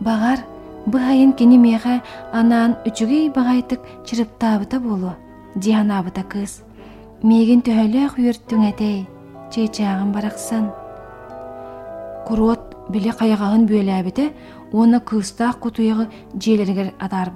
Багар 0.00 0.40
быайын 0.86 1.32
кини 1.38 1.58
мэга 1.58 2.02
анаан 2.32 2.76
үчүгэй 2.86 3.30
багайтык 3.34 3.80
чырыптаабыта 4.06 4.80
болу 4.80 5.12
дианаабыта 5.56 6.22
кыз. 6.22 6.62
Кыыс 6.62 6.66
мээгин 7.26 7.62
төөлө 7.64 8.10
үөртүңэтей 8.20 9.06
чечаагын 9.50 10.12
бараксан. 10.12 10.68
Курот 12.26 12.76
биле 12.92 13.12
каягагын 13.12 13.64
бүөлээбите 13.66 14.32
оона 14.72 15.00
кыыстаак 15.00 15.58
кутугы 15.60 16.06
жээлергер 16.36 16.92
атаар 17.00 17.32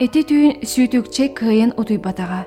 эти 0.00 0.22
түйүн 0.24 0.64
сүүтүкче 0.64 1.28
кыйын 1.36 1.74
утуйбатага 1.76 2.46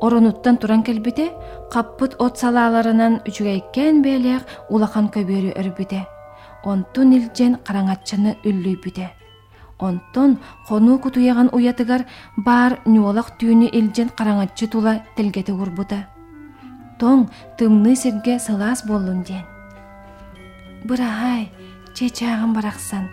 оронуттан 0.00 0.56
туран 0.56 0.82
келбите 0.82 1.30
каппыт 1.70 2.16
от 2.18 2.38
салааларынан 2.40 3.20
үчүгэккен 3.28 4.00
бүэлээк 4.04 4.72
улакан 4.72 5.10
көбөрү 5.12 5.52
өрбүте 5.60 6.00
Онтун 6.64 7.12
илжен 7.12 7.58
қараңатчыны 7.60 8.38
үллүйбүте. 8.48 9.10
Онтон 9.78 10.38
хону 10.64 10.98
кутуяган 10.98 11.50
уятыгар 11.52 12.06
бар 12.36 12.78
нюолақ 12.86 13.34
түйіні 13.38 13.68
илжен 13.68 14.08
қараңатчы 14.16 14.70
тула 14.72 15.02
тілгеті 15.16 15.52
урбута. 15.52 16.06
Тоң 16.98 17.28
тымны 17.58 17.96
сирге 17.96 18.38
сылас 18.38 18.84
болун 18.86 19.22
ден. 19.28 19.44
Бырахай, 20.88 21.50
чечағын 21.92 22.54
барақсан, 22.56 23.10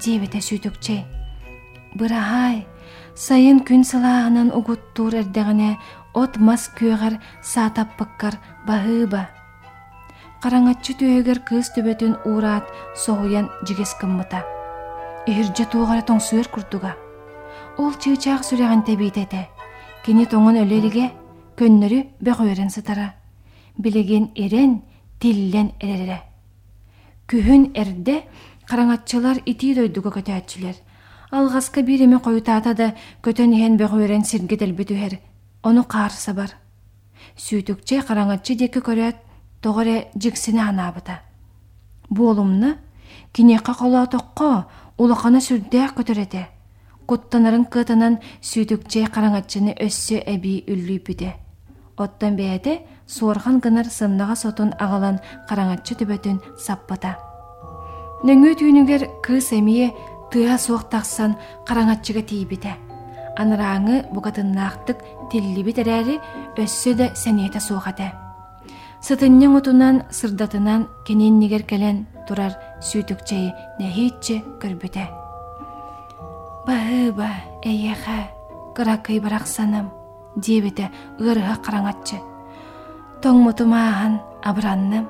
дебете 0.00 0.40
сүйтүкче. 0.40 1.02
Бырахай, 1.98 2.64
сайын 3.14 3.60
күн 3.68 3.84
сылағынан 3.84 4.54
угуттур 4.56 5.20
эрдегіне 5.20 5.76
от 6.14 6.38
мас 6.38 6.70
күйөгөр 6.78 7.18
саатаппыккар 7.42 8.38
баһыба. 8.66 9.28
Караңатчы 10.44 10.92
түйөгөр 11.00 11.38
кыз 11.48 11.70
төбөтүн 11.72 12.18
уурат 12.28 12.68
соһуян 13.00 13.46
жигес 13.64 13.94
кыммыта. 13.96 14.42
Ихирже 15.24 15.64
туugара 15.72 16.04
тоңсуер 16.04 16.50
курдуга. 16.52 16.90
Ол 17.80 17.96
чыычаак 17.96 18.44
сүреген 18.44 18.82
тебитете. 18.84 19.48
Кини 20.04 20.26
тоңон 20.28 20.60
өлелиге 20.60 21.06
көннөрү 21.56 22.02
бөгөөрен 22.20 22.68
сытара. 22.68 23.14
Билеген 23.78 24.34
эрен 24.36 24.82
тиллен 25.18 25.72
эрере. 25.80 26.20
Күһүн 27.24 27.70
эрде 27.72 28.20
караңатчылар 28.68 29.40
ити 29.48 29.72
дойдуга 29.80 30.12
көтөәтчилер. 30.12 30.76
Алгаска 31.32 31.80
биреме 31.80 32.20
коютаата 32.20 32.74
да 32.76 32.92
көтөн 33.24 33.56
иһен 33.56 33.80
бөгөөрен 33.80 34.28
сирге 34.28 34.60
делбитүһер. 34.60 35.22
Ону 35.62 35.88
каарса 35.88 36.36
бар. 36.36 36.52
Сүйтүкче 37.40 38.04
караңатчы 38.04 38.60
деки 38.60 38.84
көрөт 38.84 39.32
тоғыре 39.64 40.08
жиксине 40.20 40.60
анаабыта. 40.68 41.20
Буолумна 42.10 42.76
кинеқа 43.32 43.72
қола 43.78 44.04
тоққа 44.12 44.66
улақана 44.98 45.40
сүрдәк 45.40 45.96
көтөрете. 45.98 46.46
Куттанарын 47.08 47.64
кытанан 47.68 48.18
сүйтүкче 48.40 49.06
караңатчыны 49.12 49.74
өссө 49.80 50.20
әби 50.28 50.62
үллүйбүте. 50.68 51.34
Оттан 51.96 52.36
бәйәте 52.36 52.80
суорхан 53.06 53.60
гынар 53.64 53.88
сыннаға 53.92 54.36
сотун 54.40 54.72
ағалан 54.80 55.20
караңатчы 55.48 55.98
төбөтүн 56.00 56.40
саппата. 56.58 57.14
Нөңө 58.24 58.54
түйінігер 58.60 59.06
кыз 59.24 59.52
әмие 59.52 59.92
тыа 60.32 60.56
суық 60.58 60.88
тақсан 60.92 61.36
караңатчыга 61.68 62.24
тиибите. 62.24 62.74
Аныраңы 63.36 64.04
бұғатыннақтық 64.14 65.04
тиллибит 65.32 65.80
әрәрі 65.84 66.20
өссө 66.60 66.96
да 66.98 67.10
сәниеті 67.18 67.60
суғаты. 67.60 68.12
сытыннең 69.04 69.56
утунан 69.58 70.02
сырдатынан 70.10 70.86
кененнигер 71.06 71.66
келен 71.68 72.06
турар 72.28 72.54
сүтүкчейи 72.80 73.52
нехитче 73.80 74.40
көрбүтө 74.62 75.04
баыба 76.66 77.28
эйеха 77.62 78.16
эяха 78.16 78.18
кыракый 78.76 79.20
барак 79.20 79.46
саным 79.46 79.90
дээ 80.36 80.60
бите 80.64 80.90
караңатчы. 81.18 82.16
Тоңмутумааан 83.22 84.20
абыранным 84.42 85.04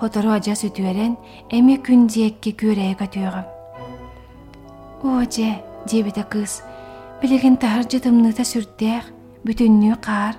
хоторуп 0.00 0.40
ажа 0.40 0.56
сүтүэрен 0.56 1.16
эми 1.50 1.76
күн 1.76 2.08
күндээкки 2.08 2.56
күөрээкө 2.60 3.06
түөгам 3.14 3.46
ооже 5.06 5.62
диэбите 5.88 6.24
кыз. 6.24 6.62
Билигин 7.20 7.56
таар 7.56 7.84
жытымныта 7.84 8.44
сүрттээх 8.44 9.12
бүтүннүү 9.46 9.96
каар. 10.02 10.36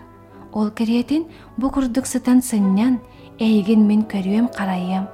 Ол 0.54 0.70
керээтин 0.72 1.28
бу 1.58 1.70
курдук 1.70 2.06
сытан 2.06 2.42
сыннян 2.42 3.00
эйген 3.40 3.88
мен 3.88 4.04
көрүем 4.06 4.48
карайым. 4.54 5.08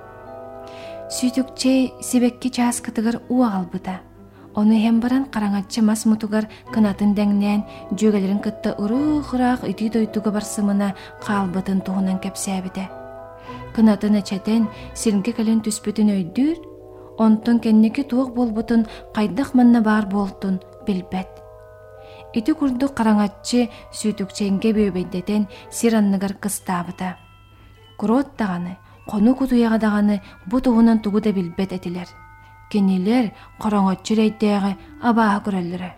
Сүйтүкче 1.10 2.02
сибекки 2.02 2.50
час 2.50 2.82
кытыгар 2.82 3.22
уагалбыта. 3.30 4.02
Оны 4.56 4.80
хем 4.82 5.00
баран 5.00 5.26
караңатчы 5.26 5.82
мас 5.82 6.06
мутугар 6.06 6.48
кынатын 6.74 7.16
дәңнән 7.18 7.64
жөгелерин 7.98 8.42
кытта 8.44 8.76
ырыхыраак 8.78 9.64
ити 9.70 9.90
дойтуга 9.90 10.32
барсымына 10.32 10.94
каалбытын 11.26 11.82
туһунан 11.82 12.20
кепсәбите. 12.20 12.90
Кынатын 13.76 14.20
эчетен 14.22 14.68
сиринге 14.94 15.34
келен 15.34 15.62
түспүтүн 15.66 16.12
өйдүр, 16.18 16.58
онтон 17.18 17.60
кеннеки 17.60 18.04
туох 18.04 18.34
болбутун 18.34 18.86
кайдах 19.16 19.54
манна 19.54 19.82
бар 19.82 20.06
болтун 20.06 20.60
билбет. 20.86 21.43
Ити 22.34 22.54
курду 22.58 22.90
караңатчы 22.90 23.68
сүйтүкченге 23.94 24.74
бөбейдетен 24.74 25.46
сир 25.70 26.00
анныгар 26.00 26.34
кыстаабыта. 26.34 27.16
Курот 27.98 28.36
даганы, 28.38 28.78
кону 29.08 29.36
кутуяга 29.36 29.78
даганы 29.78 30.22
бу 30.48 30.60
тугунан 30.60 31.00
тугу 31.00 31.22
да 31.22 31.32
билбет 31.32 31.74
этилер. 31.74 32.08
Кенилер 32.72 33.32
караңатчы 33.62 34.16
рейдеяга 34.16 34.76
абаа 35.02 35.42
көрөллөрө. 35.46 35.92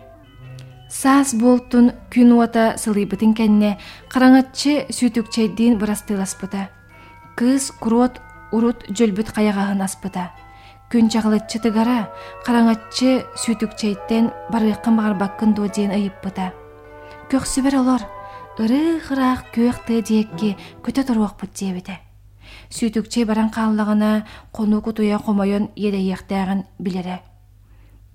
Саас 0.92 1.34
болтун 1.34 1.94
күн 2.12 2.36
уата 2.36 2.76
сылыйбытын 2.78 3.34
кенне 3.34 3.78
караңатчы 4.12 4.92
сүйтүкчейдин 4.92 5.80
бырастыласпыта. 5.80 6.68
Кыз 7.36 7.72
курот 7.80 8.20
урут 8.52 8.84
жөлбүт 8.92 9.32
каягаһын. 9.32 9.88
Күн 10.86 11.08
чағылытчы 11.10 11.64
тыгара, 11.64 12.12
қараңатчы 12.46 13.24
сүйтүкчейттен 13.42 14.28
барыйқын 14.54 15.00
бағарбаққын 15.00 15.56
дуо 15.58 15.66
дейін 15.66 15.96
айыппыта. 15.96 16.52
Көксүбер 17.32 17.80
олар, 17.80 18.06
ыры 18.62 19.02
қырақ 19.08 19.50
көк 19.56 19.82
ты 19.88 20.04
диекке 20.06 20.54
көте 20.86 21.02
тұруақ 21.10 21.40
бұт 21.42 21.58
дебіті. 21.58 21.98
Сүйтүкчей 22.70 23.26
баран 23.26 23.50
қаллағына 23.50 24.28
қону 24.54 24.84
кутуя 24.86 25.18
қомайын 25.18 25.72
едейектәғін 25.74 26.68
білері. 26.78 27.18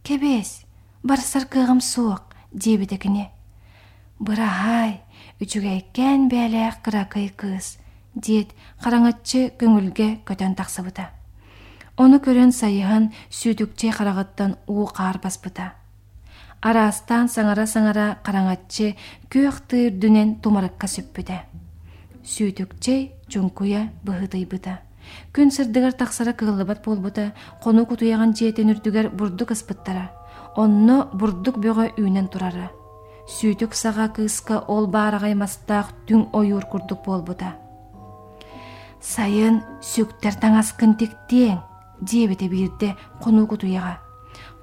Кебес, 0.07 0.63
барсар 1.03 1.51
кығым 1.51 1.83
суық 1.83 2.39
дебіті 2.55 3.03
кіне. 3.03 3.31
Бырахай, 4.23 5.01
үчүгэйкэн 5.43 6.31
бээлээх 6.31 6.85
кыракый 6.87 7.33
кыыс 7.35 7.81
диет 8.15 8.55
хараҥаччы 8.79 9.49
көңүлге 9.59 10.21
көтөн 10.23 10.55
тахсыбыта 10.55 11.11
ону 12.01 12.19
көрөн 12.25 12.53
сайыхан 12.57 13.11
сүүтүкче 13.39 13.93
харагыттан 13.97 14.57
уу 14.67 14.87
каар 14.99 15.19
баспыта 15.23 15.73
араастан 16.61 17.29
саңара 17.29 17.67
саңара 17.69 18.07
караңаччы 18.27 18.95
күйөх 19.33 19.59
тыыр 19.69 19.99
дүнен 20.03 20.37
тумарыкка 20.43 20.89
сүппүтэ 20.95 21.39
сүүтүкчей 22.35 23.03
чуңкуя 23.33 23.83
быһытыйбыта 24.07 24.79
күн 25.35 25.53
сырдыгар 25.57 25.93
тахсара 26.01 26.33
кыыллыбат 26.33 26.85
буолбута 26.85 27.33
кону 27.63 27.87
кутуяган 27.87 28.35
жиэтен 28.39 28.73
үрдүгер 28.75 29.11
бурдук 29.11 29.53
ыспыттара 29.57 30.11
онно 30.57 31.09
бурдук 31.13 31.57
бөҕө 31.63 31.87
үүнен 32.01 32.29
турара. 32.33 32.71
Сүүтүк 33.31 33.77
саға 33.79 34.09
кыыска 34.17 34.65
ол 34.67 34.89
баарагаймастаах 34.91 35.93
түң 36.09 36.31
ойуур 36.35 36.65
курдук 36.67 37.05
буолбута 37.05 37.55
сайын 39.01 39.63
сүктер 39.81 40.35
таңаскын 40.43 40.97
тиктиэң 41.01 41.61
диэбите 42.01 42.49
биирде 42.49 42.97
кону 43.23 43.47
кутуяга 43.47 43.99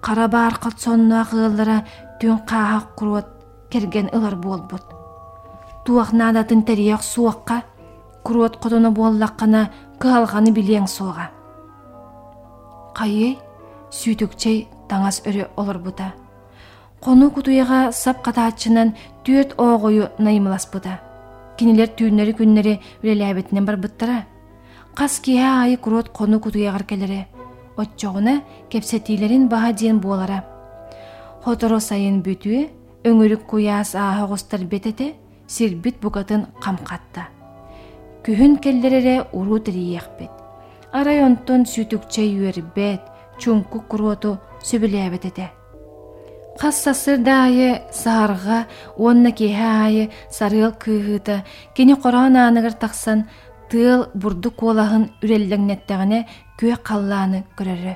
кара 0.02 0.28
бааркат 0.28 0.80
соннуа 0.80 1.24
кыыллара 1.30 1.86
түн 2.20 2.40
каахак 2.50 2.96
куруот 2.98 3.28
керген 3.70 4.10
ылар 4.14 4.36
буолбут 4.36 4.84
туахнаадатын 5.86 6.64
териях 6.64 7.04
суакка 7.04 7.64
куруот 8.24 8.58
котоно 8.58 8.92
буоллаккана 8.92 9.70
кыалганы 10.00 10.52
билиэң 10.52 10.88
суога 10.88 11.30
кайы 12.98 13.38
сүүтүкчей 13.92 14.68
таңас 14.90 15.22
өрө 15.30 15.50
олорбута 15.56 16.14
кону 17.02 17.30
кутуяга 17.32 17.92
сап 17.92 18.24
катаачынан 18.26 18.96
түөт 19.26 19.54
оогою 19.58 20.10
найымыласпыта 20.18 21.00
кинилер 21.58 21.94
түүнери 21.98 22.34
күннери 22.40 22.74
үлелээбитинен 23.04 23.66
барбыттара 23.66 24.26
кас 24.98 25.20
киһэ 25.26 25.46
аайы 25.62 25.78
куруот 25.78 26.08
кону 26.18 26.38
кутуягар 26.40 26.84
келере 26.90 27.22
отчоҕуна 27.82 28.36
кепсетиилерин 28.72 29.44
баһа 29.54 29.70
диэн 29.80 29.98
буолара 30.04 30.40
хоторо 31.44 31.80
сайын 31.90 32.18
бүтүө 32.26 32.62
өҥүрүк 33.10 33.44
куяас 33.52 33.92
ааһоҕустар 33.94 34.62
бетете 34.74 35.08
сирбит 35.54 35.96
букатын 36.04 36.42
камкатта 36.64 37.24
күһүн 38.26 38.54
келлерере 38.64 39.16
уруу 39.38 39.60
тириийэхпит 39.66 40.34
арайонтон 41.00 41.62
сүүтүкчэй 41.74 42.30
үөрбэт 42.42 43.04
чуңку 43.42 43.78
куруоту 43.90 44.32
сөбүлээбетете 44.68 45.46
хас 46.60 46.76
сасыр 46.84 47.18
даайы 47.22 47.70
саарга 47.94 48.66
уонна 48.98 49.32
киэһэ 49.32 49.68
аайы 49.84 50.04
сарыал 50.38 50.74
кыыһыыта 50.84 51.46
кини 51.76 51.94
короон 52.04 52.36
ааныгар 52.36 52.74
тахсан 52.74 53.20
тыал 53.70 54.02
бурду 54.22 54.50
куолаһын 54.52 55.04
үрэллэҥнэттэҕинэ 55.24 56.20
күө 56.60 56.76
халлааны 56.88 57.40
көрөрө. 57.58 57.96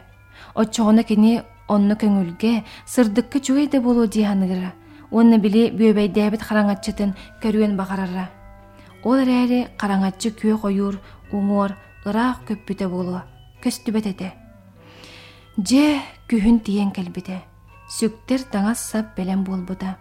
Оччоҕуна 0.59 1.03
кини 1.03 1.41
онно 1.73 1.95
көҥүлге 2.01 2.63
сырдыкка 2.85 3.39
чугай 3.39 3.67
да 3.67 3.79
болуу 3.81 4.07
дианыгыра 4.07 4.71
уонна 5.11 5.37
били 5.37 5.63
бүөбэйдээбит 5.77 6.41
хараҥаччытын 6.47 7.15
көрүөн 7.41 7.73
баҕарара 7.79 8.25
ол 9.03 9.17
эрээри 9.23 9.59
хараҥаччы 9.79 10.29
күө 10.39 10.55
хойуур 10.61 10.95
уҥуор 11.35 11.71
ыраах 12.09 12.37
көппүтэ 12.47 12.85
болуо 12.93 13.21
көстүбэтете 13.63 14.31
же 15.67 15.85
күһүн 16.29 16.57
тиен 16.65 16.91
келбите 16.95 17.37
сүктер 17.91 18.39
таңас 18.51 18.79
сап 18.91 19.15
белен 19.17 19.43
буолбута. 19.43 19.97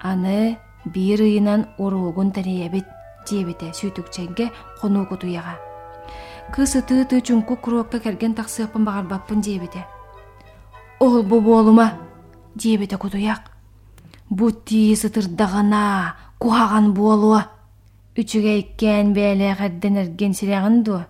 Аны 0.00 0.58
биир 0.84 1.20
ыйынан 1.20 1.66
уруугун 1.78 2.30
тариэбит 2.30 2.86
диэбите 3.28 3.72
сүүтүкчэйге 3.72 4.50
хонуугу 4.80 5.16
туяга. 5.16 5.58
Кыысы 6.52 6.82
тыы-тыы 6.82 7.20
чуңку 7.20 7.56
куруокка 7.56 7.98
керген 8.00 8.34
тахсыаппын 8.34 8.84
багарбаппын 8.84 9.40
диэбите 9.40 9.86
ол 11.00 11.22
бу 11.22 11.40
буолума 11.40 11.98
диэбите 12.54 12.96
кутуяк 12.98 13.50
бу 14.30 14.50
тии 14.50 14.94
сытырдагана 14.94 16.14
кухаган 16.38 16.92
буолуа 16.94 17.48
үчүгэйккен 18.16 19.12
бээлээхэрден 19.12 19.96
эрген 20.02 20.34
сирягын 20.34 20.82
дуо. 20.84 21.02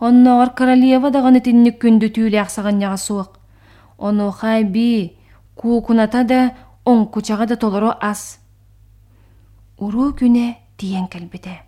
Онноогор 0.00 0.50
королева 0.54 1.10
күндү 1.10 2.08
түүлээх 2.14 2.50
саганняга 2.50 2.96
суок 2.96 3.38
онуохай 3.98 4.64
би 4.64 5.16
куукуната 5.54 6.24
да 6.24 6.54
оңкучага 6.84 7.46
да 7.46 7.56
толоро 7.56 7.94
ас. 8.00 8.38
Уруу 9.78 10.12
күнэ 10.12 10.56
тиен 10.84 11.08
кэлбите 11.08 11.64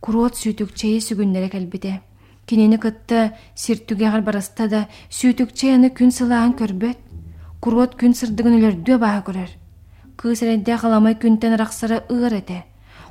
куруот 0.00 0.36
сүүтүкчэйи 0.40 1.00
сүгүннере 1.04 1.48
кэлбите 1.52 2.00
кинини 2.48 2.78
кытта 2.78 3.34
сиртүгэгэр 3.58 4.22
бараста 4.24 4.68
да 4.70 4.80
сүүтүкчэй 5.10 5.74
аны 5.76 5.90
күн 5.90 6.12
сылаан 6.14 6.54
көрбөт. 6.56 6.98
Куруот 7.60 7.96
күн 8.00 8.14
сырдыгын 8.14 8.56
өлөрдүө 8.60 8.96
баа 9.02 9.20
көрөр. 9.26 9.50
Кыыс 10.16 10.42
эрэддэ 10.46 10.78
халамай 10.78 11.18
күнтен 11.18 11.58
ыар 11.58 12.34
эте 12.40 12.64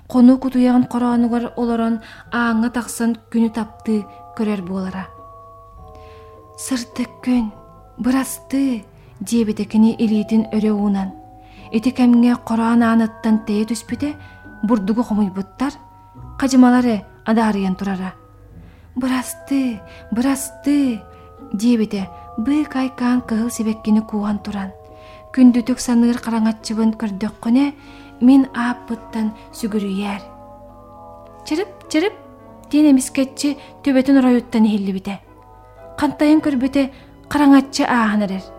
кону 0.08 0.38
кутуяган 0.38 0.86
короонугар 0.88 1.54
олорон 1.58 2.00
ааҥҥа 2.32 2.70
тахсан 2.72 3.18
күнү 3.32 3.50
тапты 3.52 4.06
көрөр 4.38 4.62
буолара. 4.64 5.10
Сыртык 6.58 7.12
күн 7.26 7.52
бырасты 7.98 8.86
диэбите 9.20 9.66
кини 9.66 9.96
илиитин 10.00 10.48
өрө 10.56 10.72
уунан. 10.72 11.12
Ити 11.74 11.92
кэмҥэ 11.92 12.46
короон 12.48 12.82
ааныттан 12.86 13.44
тээ 13.44 13.66
түспүтэ 13.68 14.16
бурдугу 14.68 15.04
комуйбуттар 15.08 15.74
кажымалары 16.40 17.02
адаарыын 17.26 17.76
турары 17.76 18.14
бырасты 18.96 19.82
бырасты! 20.12 21.02
дээ 21.54 21.78
бите 21.78 22.10
бы 22.38 22.66
айкаан 22.74 23.22
кыыл 23.22 23.50
себеккини 23.50 24.02
кууган 24.02 24.40
туран. 24.40 24.72
Күндүтүк 25.36 25.80
саныыр 25.84 26.20
караңатчыбын 26.24 26.96
көрдөккөне 27.00 27.66
мен 28.22 28.48
ааппыттан 28.56 29.34
сүгүрүйэр 29.52 30.22
чырып 31.48 31.90
чырып! 31.92 32.16
тен 32.72 32.90
эмискетчи 32.92 33.58
төбөтүн 33.84 34.22
ройюттан 34.24 34.66
элибите 34.66 35.20
кантайын 36.00 36.42
көрбите 36.42 36.90
караңатчы 37.30 37.84
ааанырер 37.86 38.55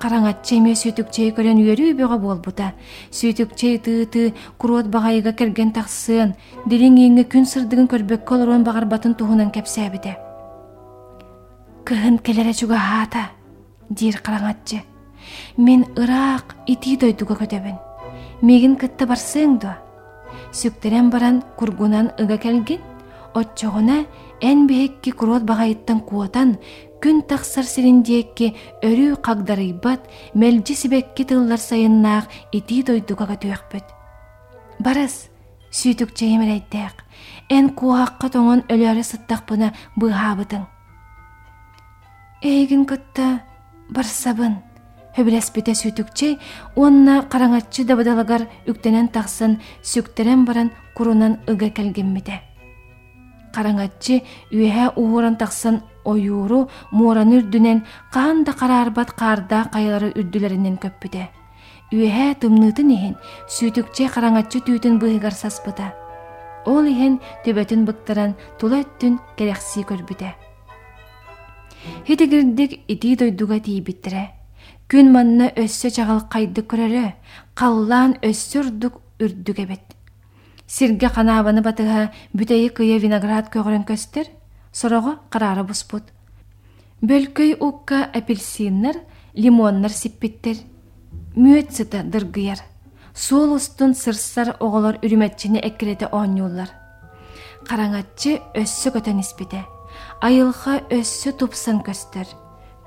караңатчы 0.00 0.56
эми 0.56 0.72
сүйтүкчөй 0.72 1.34
көрен 1.36 1.60
үөрү 1.60 1.92
бөго 1.98 2.18
болбута. 2.22 2.72
Сүйтүк 3.12 3.54
чей 3.56 3.78
тыыты 3.78 4.32
курот 4.58 4.88
багайыга 4.88 5.32
келген 5.36 5.72
таксыын 5.76 6.34
дилиң 6.66 6.96
ийиңе 6.96 7.26
күн 7.28 7.46
сырдыгын 7.46 7.90
көрбөккө 7.92 8.40
лурун 8.40 8.64
багарбатын 8.64 9.14
батын 9.14 9.14
туунан 9.14 9.50
кепсебиде 9.50 10.16
келере 12.24 12.52
чүгө 12.54 12.76
аата 12.76 13.30
дир 13.90 14.20
караңатчы 14.22 14.80
мен 15.58 15.84
ыраак 15.96 16.54
итии 16.66 16.96
дойдуга 16.96 17.34
көтөбүн. 17.34 17.76
Мегин 18.42 18.76
кытта 18.76 19.04
кытте 19.04 19.06
барсын 19.06 19.58
дуа 19.58 19.76
баран 21.10 21.42
кургунан 21.56 22.10
ыга 22.18 22.38
келгин 22.38 22.80
отчогуна 23.34 24.04
эн 24.40 24.66
биһикки 24.66 25.10
куруот 25.10 25.44
баҕайыттан 25.44 26.00
куотан 26.00 26.58
күн 27.02 27.22
тахсар 27.28 27.64
сириндиекки 27.64 28.54
өрүү 28.84 29.20
хагдарыйбат 29.24 30.00
мэлжи 30.34 30.74
сибекки 30.74 31.24
тыллар 31.24 31.60
сайыннаах 31.60 32.24
итии 32.52 32.82
дойдуга 32.82 33.24
көтүөхпүт 33.32 33.86
барыс 34.84 35.30
сүүтүкчэйим 35.70 36.42
эрэйдээх 36.44 36.94
эн 37.56 37.70
куахакка 37.78 38.28
тоҥон 38.34 38.60
өлөөрө 38.72 39.04
сыттахпына 39.06 39.72
быыһаабытың 40.00 40.64
эйигин 42.42 42.84
кытта 42.90 43.44
барсабын 43.88 44.60
хөбүлэспите 45.16 45.74
сүүтүкчэй 45.74 46.38
уонна 46.76 47.22
караҥаччы 47.32 47.84
дабыдалагар 47.84 48.48
үктенен 48.70 49.08
тахсан 49.08 49.60
сүктерен 49.82 50.44
баран 50.44 50.70
курунан 50.96 51.40
ыга 51.46 51.70
келгиммите 51.70 52.49
караҥаччы 53.54 54.22
үөһэ 54.52 54.96
ууран 54.96 55.36
тахсан 55.36 55.82
ойууру 56.04 56.68
муоран 56.92 57.30
үрдүнен 57.36 57.84
каан 58.14 58.44
да 58.44 58.52
караарбат 58.52 59.10
каарда 59.20 59.68
кайылары 59.74 60.12
үрдүлеринен 60.18 60.76
көппүтэ. 60.82 61.22
Үөһэ 61.92 62.26
тымныытын 62.40 62.88
иһин 62.96 63.14
сүүтүкчэй 63.54 64.08
караҥаччы 64.14 64.58
түүтүн 64.66 64.98
быыгар 65.02 65.34
саспыта. 65.34 65.94
Ол 66.66 66.84
иһин 66.86 67.18
төбөтүн 67.44 67.84
быктаран 67.88 68.36
тула 68.58 68.82
өттүн 68.84 69.18
керехсии 69.36 69.82
көрбүтэ. 69.82 70.30
Хитигирдик 72.06 72.80
итии 72.86 73.16
дойдуга 73.16 73.58
тиибиттере 73.60 74.30
күн 74.90 75.12
манна 75.14 75.46
өссө 75.62 75.88
чаҕал 75.96 76.20
кайды 76.32 76.62
көрөрө 76.70 77.06
қаллаан 77.58 78.18
өссөрдук 78.26 79.00
үрдүк 79.22 79.58
эбет 79.64 79.89
сирге 80.70 81.10
ханаабаны 81.10 81.64
батыһа 81.66 82.12
бүтэйи 82.32 82.70
кыйа 82.70 83.02
виноград 83.02 83.50
көгөрөн 83.50 83.82
көстөр 83.90 84.30
сорого 84.72 85.18
караара 85.30 85.64
буспут. 85.66 86.04
Бөлкөй 87.02 87.56
укка 87.58 88.04
апельсиннар 88.14 89.02
лимоннар 89.34 89.90
сиппиттер 89.90 90.62
мүөт 91.34 91.74
сыта 91.74 92.04
дыргыяр. 92.04 92.62
Суол 93.14 93.56
устун 93.56 93.94
сырсар 93.94 94.54
оголор 94.60 95.00
үрүмәтчини 95.02 95.58
эккирете 95.66 96.06
оонньуулар 96.06 96.70
караңаччы 97.68 98.38
өссө 98.58 98.92
көтөн 98.94 99.20
испите 99.22 99.64
айылха 100.26 100.78
өссө 100.94 101.34
тупсан 101.40 101.80
көстөр 101.86 102.28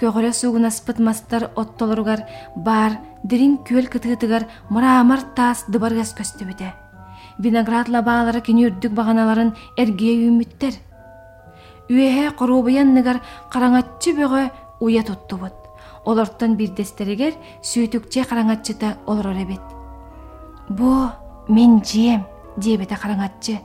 көгөрө 0.02 0.32
сугунаспыт 0.36 1.00
мастар 1.08 1.50
оттолоругар 1.56 2.26
бар 2.68 2.98
дирин 3.24 3.60
күөл 3.68 3.90
кытыытыгар 3.94 4.48
мыраамар 4.74 5.24
таас 5.38 5.66
дыбаргас 5.70 6.16
көстүбүте 6.18 6.74
виноград 7.40 7.90
лабаалары 7.90 8.42
кини 8.42 8.68
үрдүк 8.68 8.94
баганаларын 8.94 9.54
эргие 9.78 10.16
үймүттер 10.28 10.78
үөһэ 11.90 12.32
коруубуянныгар 12.40 13.22
караңаччы 13.52 14.16
бөгө 14.18 14.44
уя 14.80 15.04
туттубут. 15.04 15.54
Олортон 16.06 16.58
бирдестеригер 16.60 17.34
сүүтүкче 17.64 18.26
караңаччыта 18.28 18.98
олорор 19.08 19.38
эбит. 19.40 19.62
Бу 20.70 21.10
мен 21.48 21.82
жиэм 21.84 22.26
диэбите 22.58 22.96
караңаччы 22.96 23.60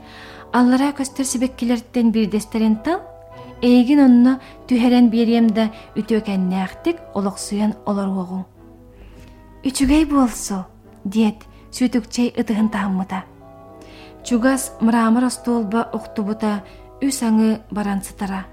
аллара 0.53 0.91
көстөр 0.97 1.27
сибеккилерттен 1.27 2.11
бирдестерин 2.11 2.77
тал 2.83 3.01
эйигин 3.61 4.03
онно 4.05 4.39
түһэрен 4.67 5.09
биэриэм 5.11 5.49
да 5.53 5.69
ütүөкэннээхтик 5.95 6.97
олохсуян 7.13 7.75
олоруоҕуң 7.85 8.45
үчүгэй 9.67 10.05
буолсу 10.07 10.63
диэт 11.03 11.43
сүүтүкчей 11.75 12.31
ытыһын 12.39 12.71
таһаммыта. 12.71 13.25
чугас 14.23 14.71
мыраамыр 14.81 15.29
столба 15.31 15.89
уктубута 15.93 16.63
үс 17.01 17.21
аңы 17.23 17.59
барансытара 17.71 18.45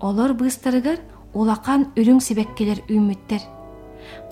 олор 0.00 0.34
быыстарыгар 0.38 0.98
улакан 1.34 1.90
үрүң 1.96 2.20
себеккелер 2.24 2.80
үмүттер. 2.88 3.42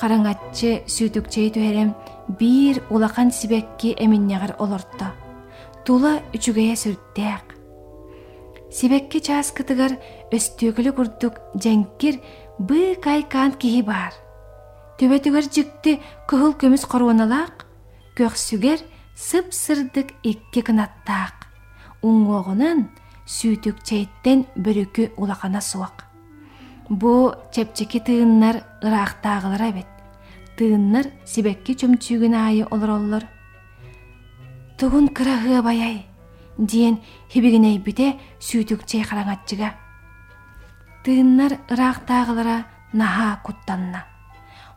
Караңатчы 0.01 0.87
сүүтүкчей 0.89 1.51
түөрем 1.53 1.93
биир 2.39 2.83
улакан 2.91 3.31
сибекки 3.31 3.95
эминнегер 3.99 4.57
олортто 4.59 5.13
тула 5.87 6.17
үчүгэе 6.35 6.75
сүрүттэак 6.75 7.55
сибекке 8.75 9.21
чаас 9.21 9.53
кытыгер 9.55 9.95
курдук 10.97 11.39
жеңкир 11.55 12.19
жаңкир 12.19 12.21
быкайкаан 12.59 13.53
кии 13.61 13.83
баар 13.83 14.15
төбөтүгөр 14.99 15.47
жикти 15.47 16.01
көхыл 16.27 16.57
көмүс 16.59 16.87
коруналаак 16.91 17.67
көксүгер 18.19 18.83
сып 19.17 19.53
сырдык 19.53 20.13
икки 20.23 20.61
кынаттаак. 20.63 21.49
Уҥуоҕунан 22.03 22.89
сүүтүкчэйттен 23.27 24.47
бөрүкү 24.55 25.17
улахана 25.17 25.61
суак 25.61 26.07
бу 26.89 27.35
чепчеки 27.51 28.01
тыыннар 28.01 28.63
ыраактаагылар 28.83 29.63
эбит. 29.71 29.91
Тыыннар 30.57 31.07
сибекки 31.25 31.75
чөмчүүгүн 31.75 32.35
аайы 32.35 32.65
олороллор. 32.71 33.25
Тугун 34.79 35.09
кыраһыа 35.09 35.63
баяй 35.63 36.07
диэн 36.59 37.01
хибигинэйбите 37.33 38.17
сүүтүкчей 38.39 39.03
хараҥаччыга 39.03 39.75
тыыннар 41.05 41.59
ыраактаагылара 41.73 42.67
наһаа 42.93 43.41
куттанна. 43.45 44.07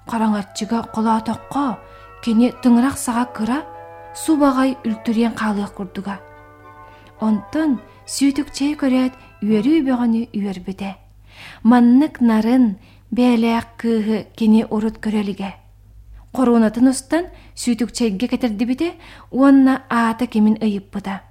Хараҥаччыга 0.07 0.83
колоотокко 0.93 1.79
кини 2.23 2.51
тыҥырах 2.61 2.97
саҕа 2.97 3.25
кыра 3.25 3.59
су 4.23 4.37
багай 4.37 4.77
үлтүриэн 4.85 5.35
хаалыах 5.35 5.73
курдуга. 5.73 6.19
Онтон 7.19 7.79
сүүтүкчей 8.05 8.73
көрөөт 8.81 9.13
үөрүү 9.43 9.77
бөҕөнү 9.87 10.21
үөрбүтэ 10.37 10.91
маннык 11.63 12.19
нарын 12.21 12.79
бээлээх 13.11 13.65
кыыһы 13.79 14.17
кини 14.37 14.63
урут 14.75 14.97
көрөлиге 15.03 15.51
коруунатын 16.33 16.89
устан 16.91 17.25
сүүтүкчейге 17.55 18.27
кетердибите 18.27 18.93
уонна 19.31 19.83
аата 19.89 20.25
кимин 20.27 20.57
ыйыппыта 20.61 21.21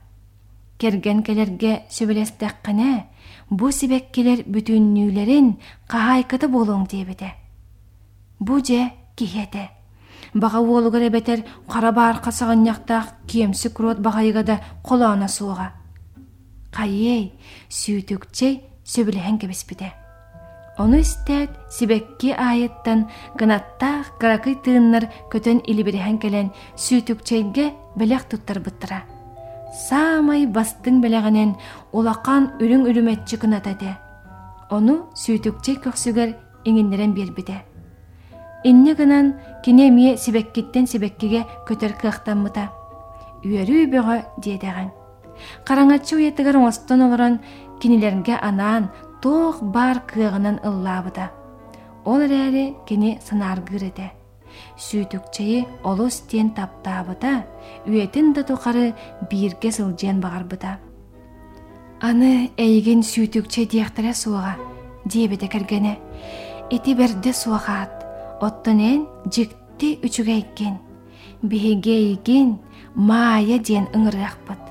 керген 0.79 1.23
келерге 1.23 1.73
сөбелестеккене 1.91 3.07
бу 3.51 3.71
сибеккилер 3.73 4.45
бүтүннүүлерин 4.47 5.57
кахайкыты 5.89 6.49
болуң 6.49 6.87
диэбите 6.91 7.35
бу 8.41 8.61
же 8.65 8.91
киһете 9.17 9.71
бага 10.35 10.61
уолугар 10.61 11.03
эбетер 11.09 11.45
кара 11.69 11.93
баарка 11.93 12.31
саҕанньахтаах 12.31 13.07
киемси 13.27 13.69
багайыга 13.99 14.43
да 14.43 14.61
колоона 14.83 15.29
суоҕа 15.29 15.73
хайей 16.73 17.33
сүүтүкчей 17.71 18.63
сөбүлэһэн 18.85 19.39
кэбиспите 19.39 19.93
ону 20.79 20.97
истээт 21.01 21.51
сибекки 21.71 22.31
аайыттан 22.33 23.09
гынаттаах 23.35 24.19
каракый 24.21 24.55
тыыннар 24.65 25.05
көтөн 25.33 25.67
илибирэхэн 25.71 26.19
келен 26.23 26.49
сүүтүкчейге 26.77 27.73
белэх 27.99 28.29
туттарбыттара 28.31 29.03
саамай 29.89 30.47
бастың 30.47 31.03
белэҕинен 31.03 31.57
улакан 31.93 32.53
үрүң 32.63 32.87
үрүмэччи 32.91 33.37
кынатате 33.43 33.97
ону 34.71 35.11
сүүтүкчей 35.23 35.77
көхсүгэр 35.83 36.31
иҥиннерен 36.69 37.13
биэрбите 37.17 37.68
инне 38.65 38.95
гынан 38.95 39.35
кини 39.65 39.89
эмиэ 39.89 40.17
сибеккиттен 40.17 40.87
сибеккиге 40.87 41.47
көтөр 41.69 41.93
кыахтаммыта 42.01 42.71
үөрүү 43.45 43.87
бөҕө 43.93 44.17
диэтэҕэн. 44.43 44.91
Караңаччы 45.67 46.17
уйаттыгар 46.19 46.57
оҥостон 46.59 47.01
олорон 47.07 47.35
кинилерге 47.81 48.35
анаан 48.35 48.91
тоох 49.23 49.63
баар 49.63 49.99
кыаҕынан 50.11 50.59
ыллаабыта. 50.69 51.31
Ол 52.05 52.21
эрээри 52.27 52.75
кини 52.87 53.19
санааргыыр 53.27 53.85
эте 53.91 54.19
сүүтүкчэйи 54.79 55.67
олус 55.85 56.17
тиэн 56.29 56.51
таптаабыта 56.59 57.47
үетин 57.87 58.33
да 58.33 58.43
тухары 58.43 58.95
биирге 59.31 59.71
сылдьыан 59.73 60.19
баҕарбыта. 60.21 60.79
Аны 62.01 62.51
эйигин 62.57 63.03
сүүтүкчэй 63.03 63.67
диэхтерэ 63.67 64.15
суоҕа 64.15 64.55
диэбите 65.05 65.47
кэргэне 65.49 65.99
ити 66.71 66.95
берде 66.95 67.33
суохаат 67.33 67.98
оттонен 68.41 69.07
дьикти 69.33 69.99
үчүгэйкин 70.07 70.75
биһигейигин 71.43 72.49
маая 72.95 73.59
диэн 73.59 73.87
ыҥырыахпыт 73.97 74.63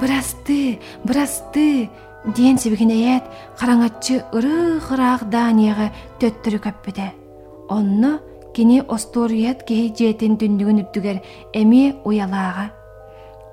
бырасты 0.00 0.78
бырасты 1.04 1.90
диэн 2.36 2.56
сибигинэйэт 2.58 3.24
хараҥаччы 3.58 4.14
ырыах 4.36 4.86
ыраах 4.94 5.22
дааниэҕэ 5.34 5.86
төттөрү 6.20 6.58
көппүтэ 6.64 7.08
онно 7.76 8.12
кини 8.54 8.78
остуоруйат 8.94 9.62
киһи 9.68 9.86
дьиэтин 9.96 10.34
түндүгүн 10.40 10.80
үрдүгэр 10.82 11.18
эми 11.60 11.84
уялааҕа 12.08 12.66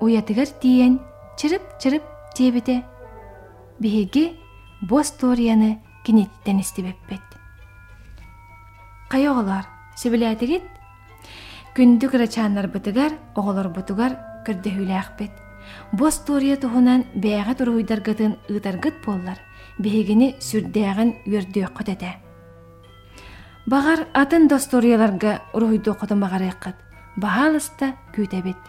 уятыгар 0.04 0.48
тиэн 0.60 0.94
чырып 1.38 1.64
чырып 1.80 2.04
диэбите 2.36 2.76
биһиги 3.82 4.24
бу 4.88 4.98
осторияны 4.98 5.70
киниттен 6.04 6.60
истибеппит 6.60 7.33
кай 9.14 9.30
оҕолор 9.30 9.64
сибилээтигит 10.00 10.66
күндүк 11.76 12.12
ырачааннарбытыгар 12.16 13.12
оҕолорбутугар 13.38 14.12
көрдөһүүлээхпит 14.46 15.34
бу 15.96 16.02
остория 16.10 16.56
туһунан 16.62 17.00
бээҕэ 17.22 17.54
туруһуйдаргытын 17.58 18.32
ыытаргыт 18.52 18.96
буоллар 19.04 19.38
биһигини 19.82 20.28
сүрдээҕин 20.48 21.10
үөрдүөххөт 21.30 21.88
этэ 21.94 22.10
Бағар 23.72 24.00
атын 24.20 24.44
досторияларга 24.52 25.38
уруйдуохотон 25.56 26.20
бағарыаққат, 26.20 26.76
бағалыста 27.16 27.86
күйтебит. 28.14 28.60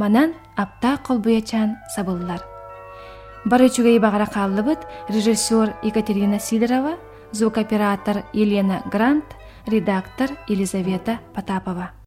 Манан 0.00 0.32
апта 0.56 0.96
қолбуячан 1.06 1.74
сабыллар. 1.94 2.40
Бары 3.44 3.68
чугай 3.68 3.98
бағара 4.00 4.24
қаллыбыт 4.24 4.80
режиссер 5.10 5.74
Екатерина 5.82 6.38
Сидорова, 6.40 6.96
звукоператор 7.32 8.24
Елена 8.32 8.80
Грант, 8.90 9.36
редактор 9.66 10.30
Елизавета 10.48 11.18
Потапова. 11.34 11.96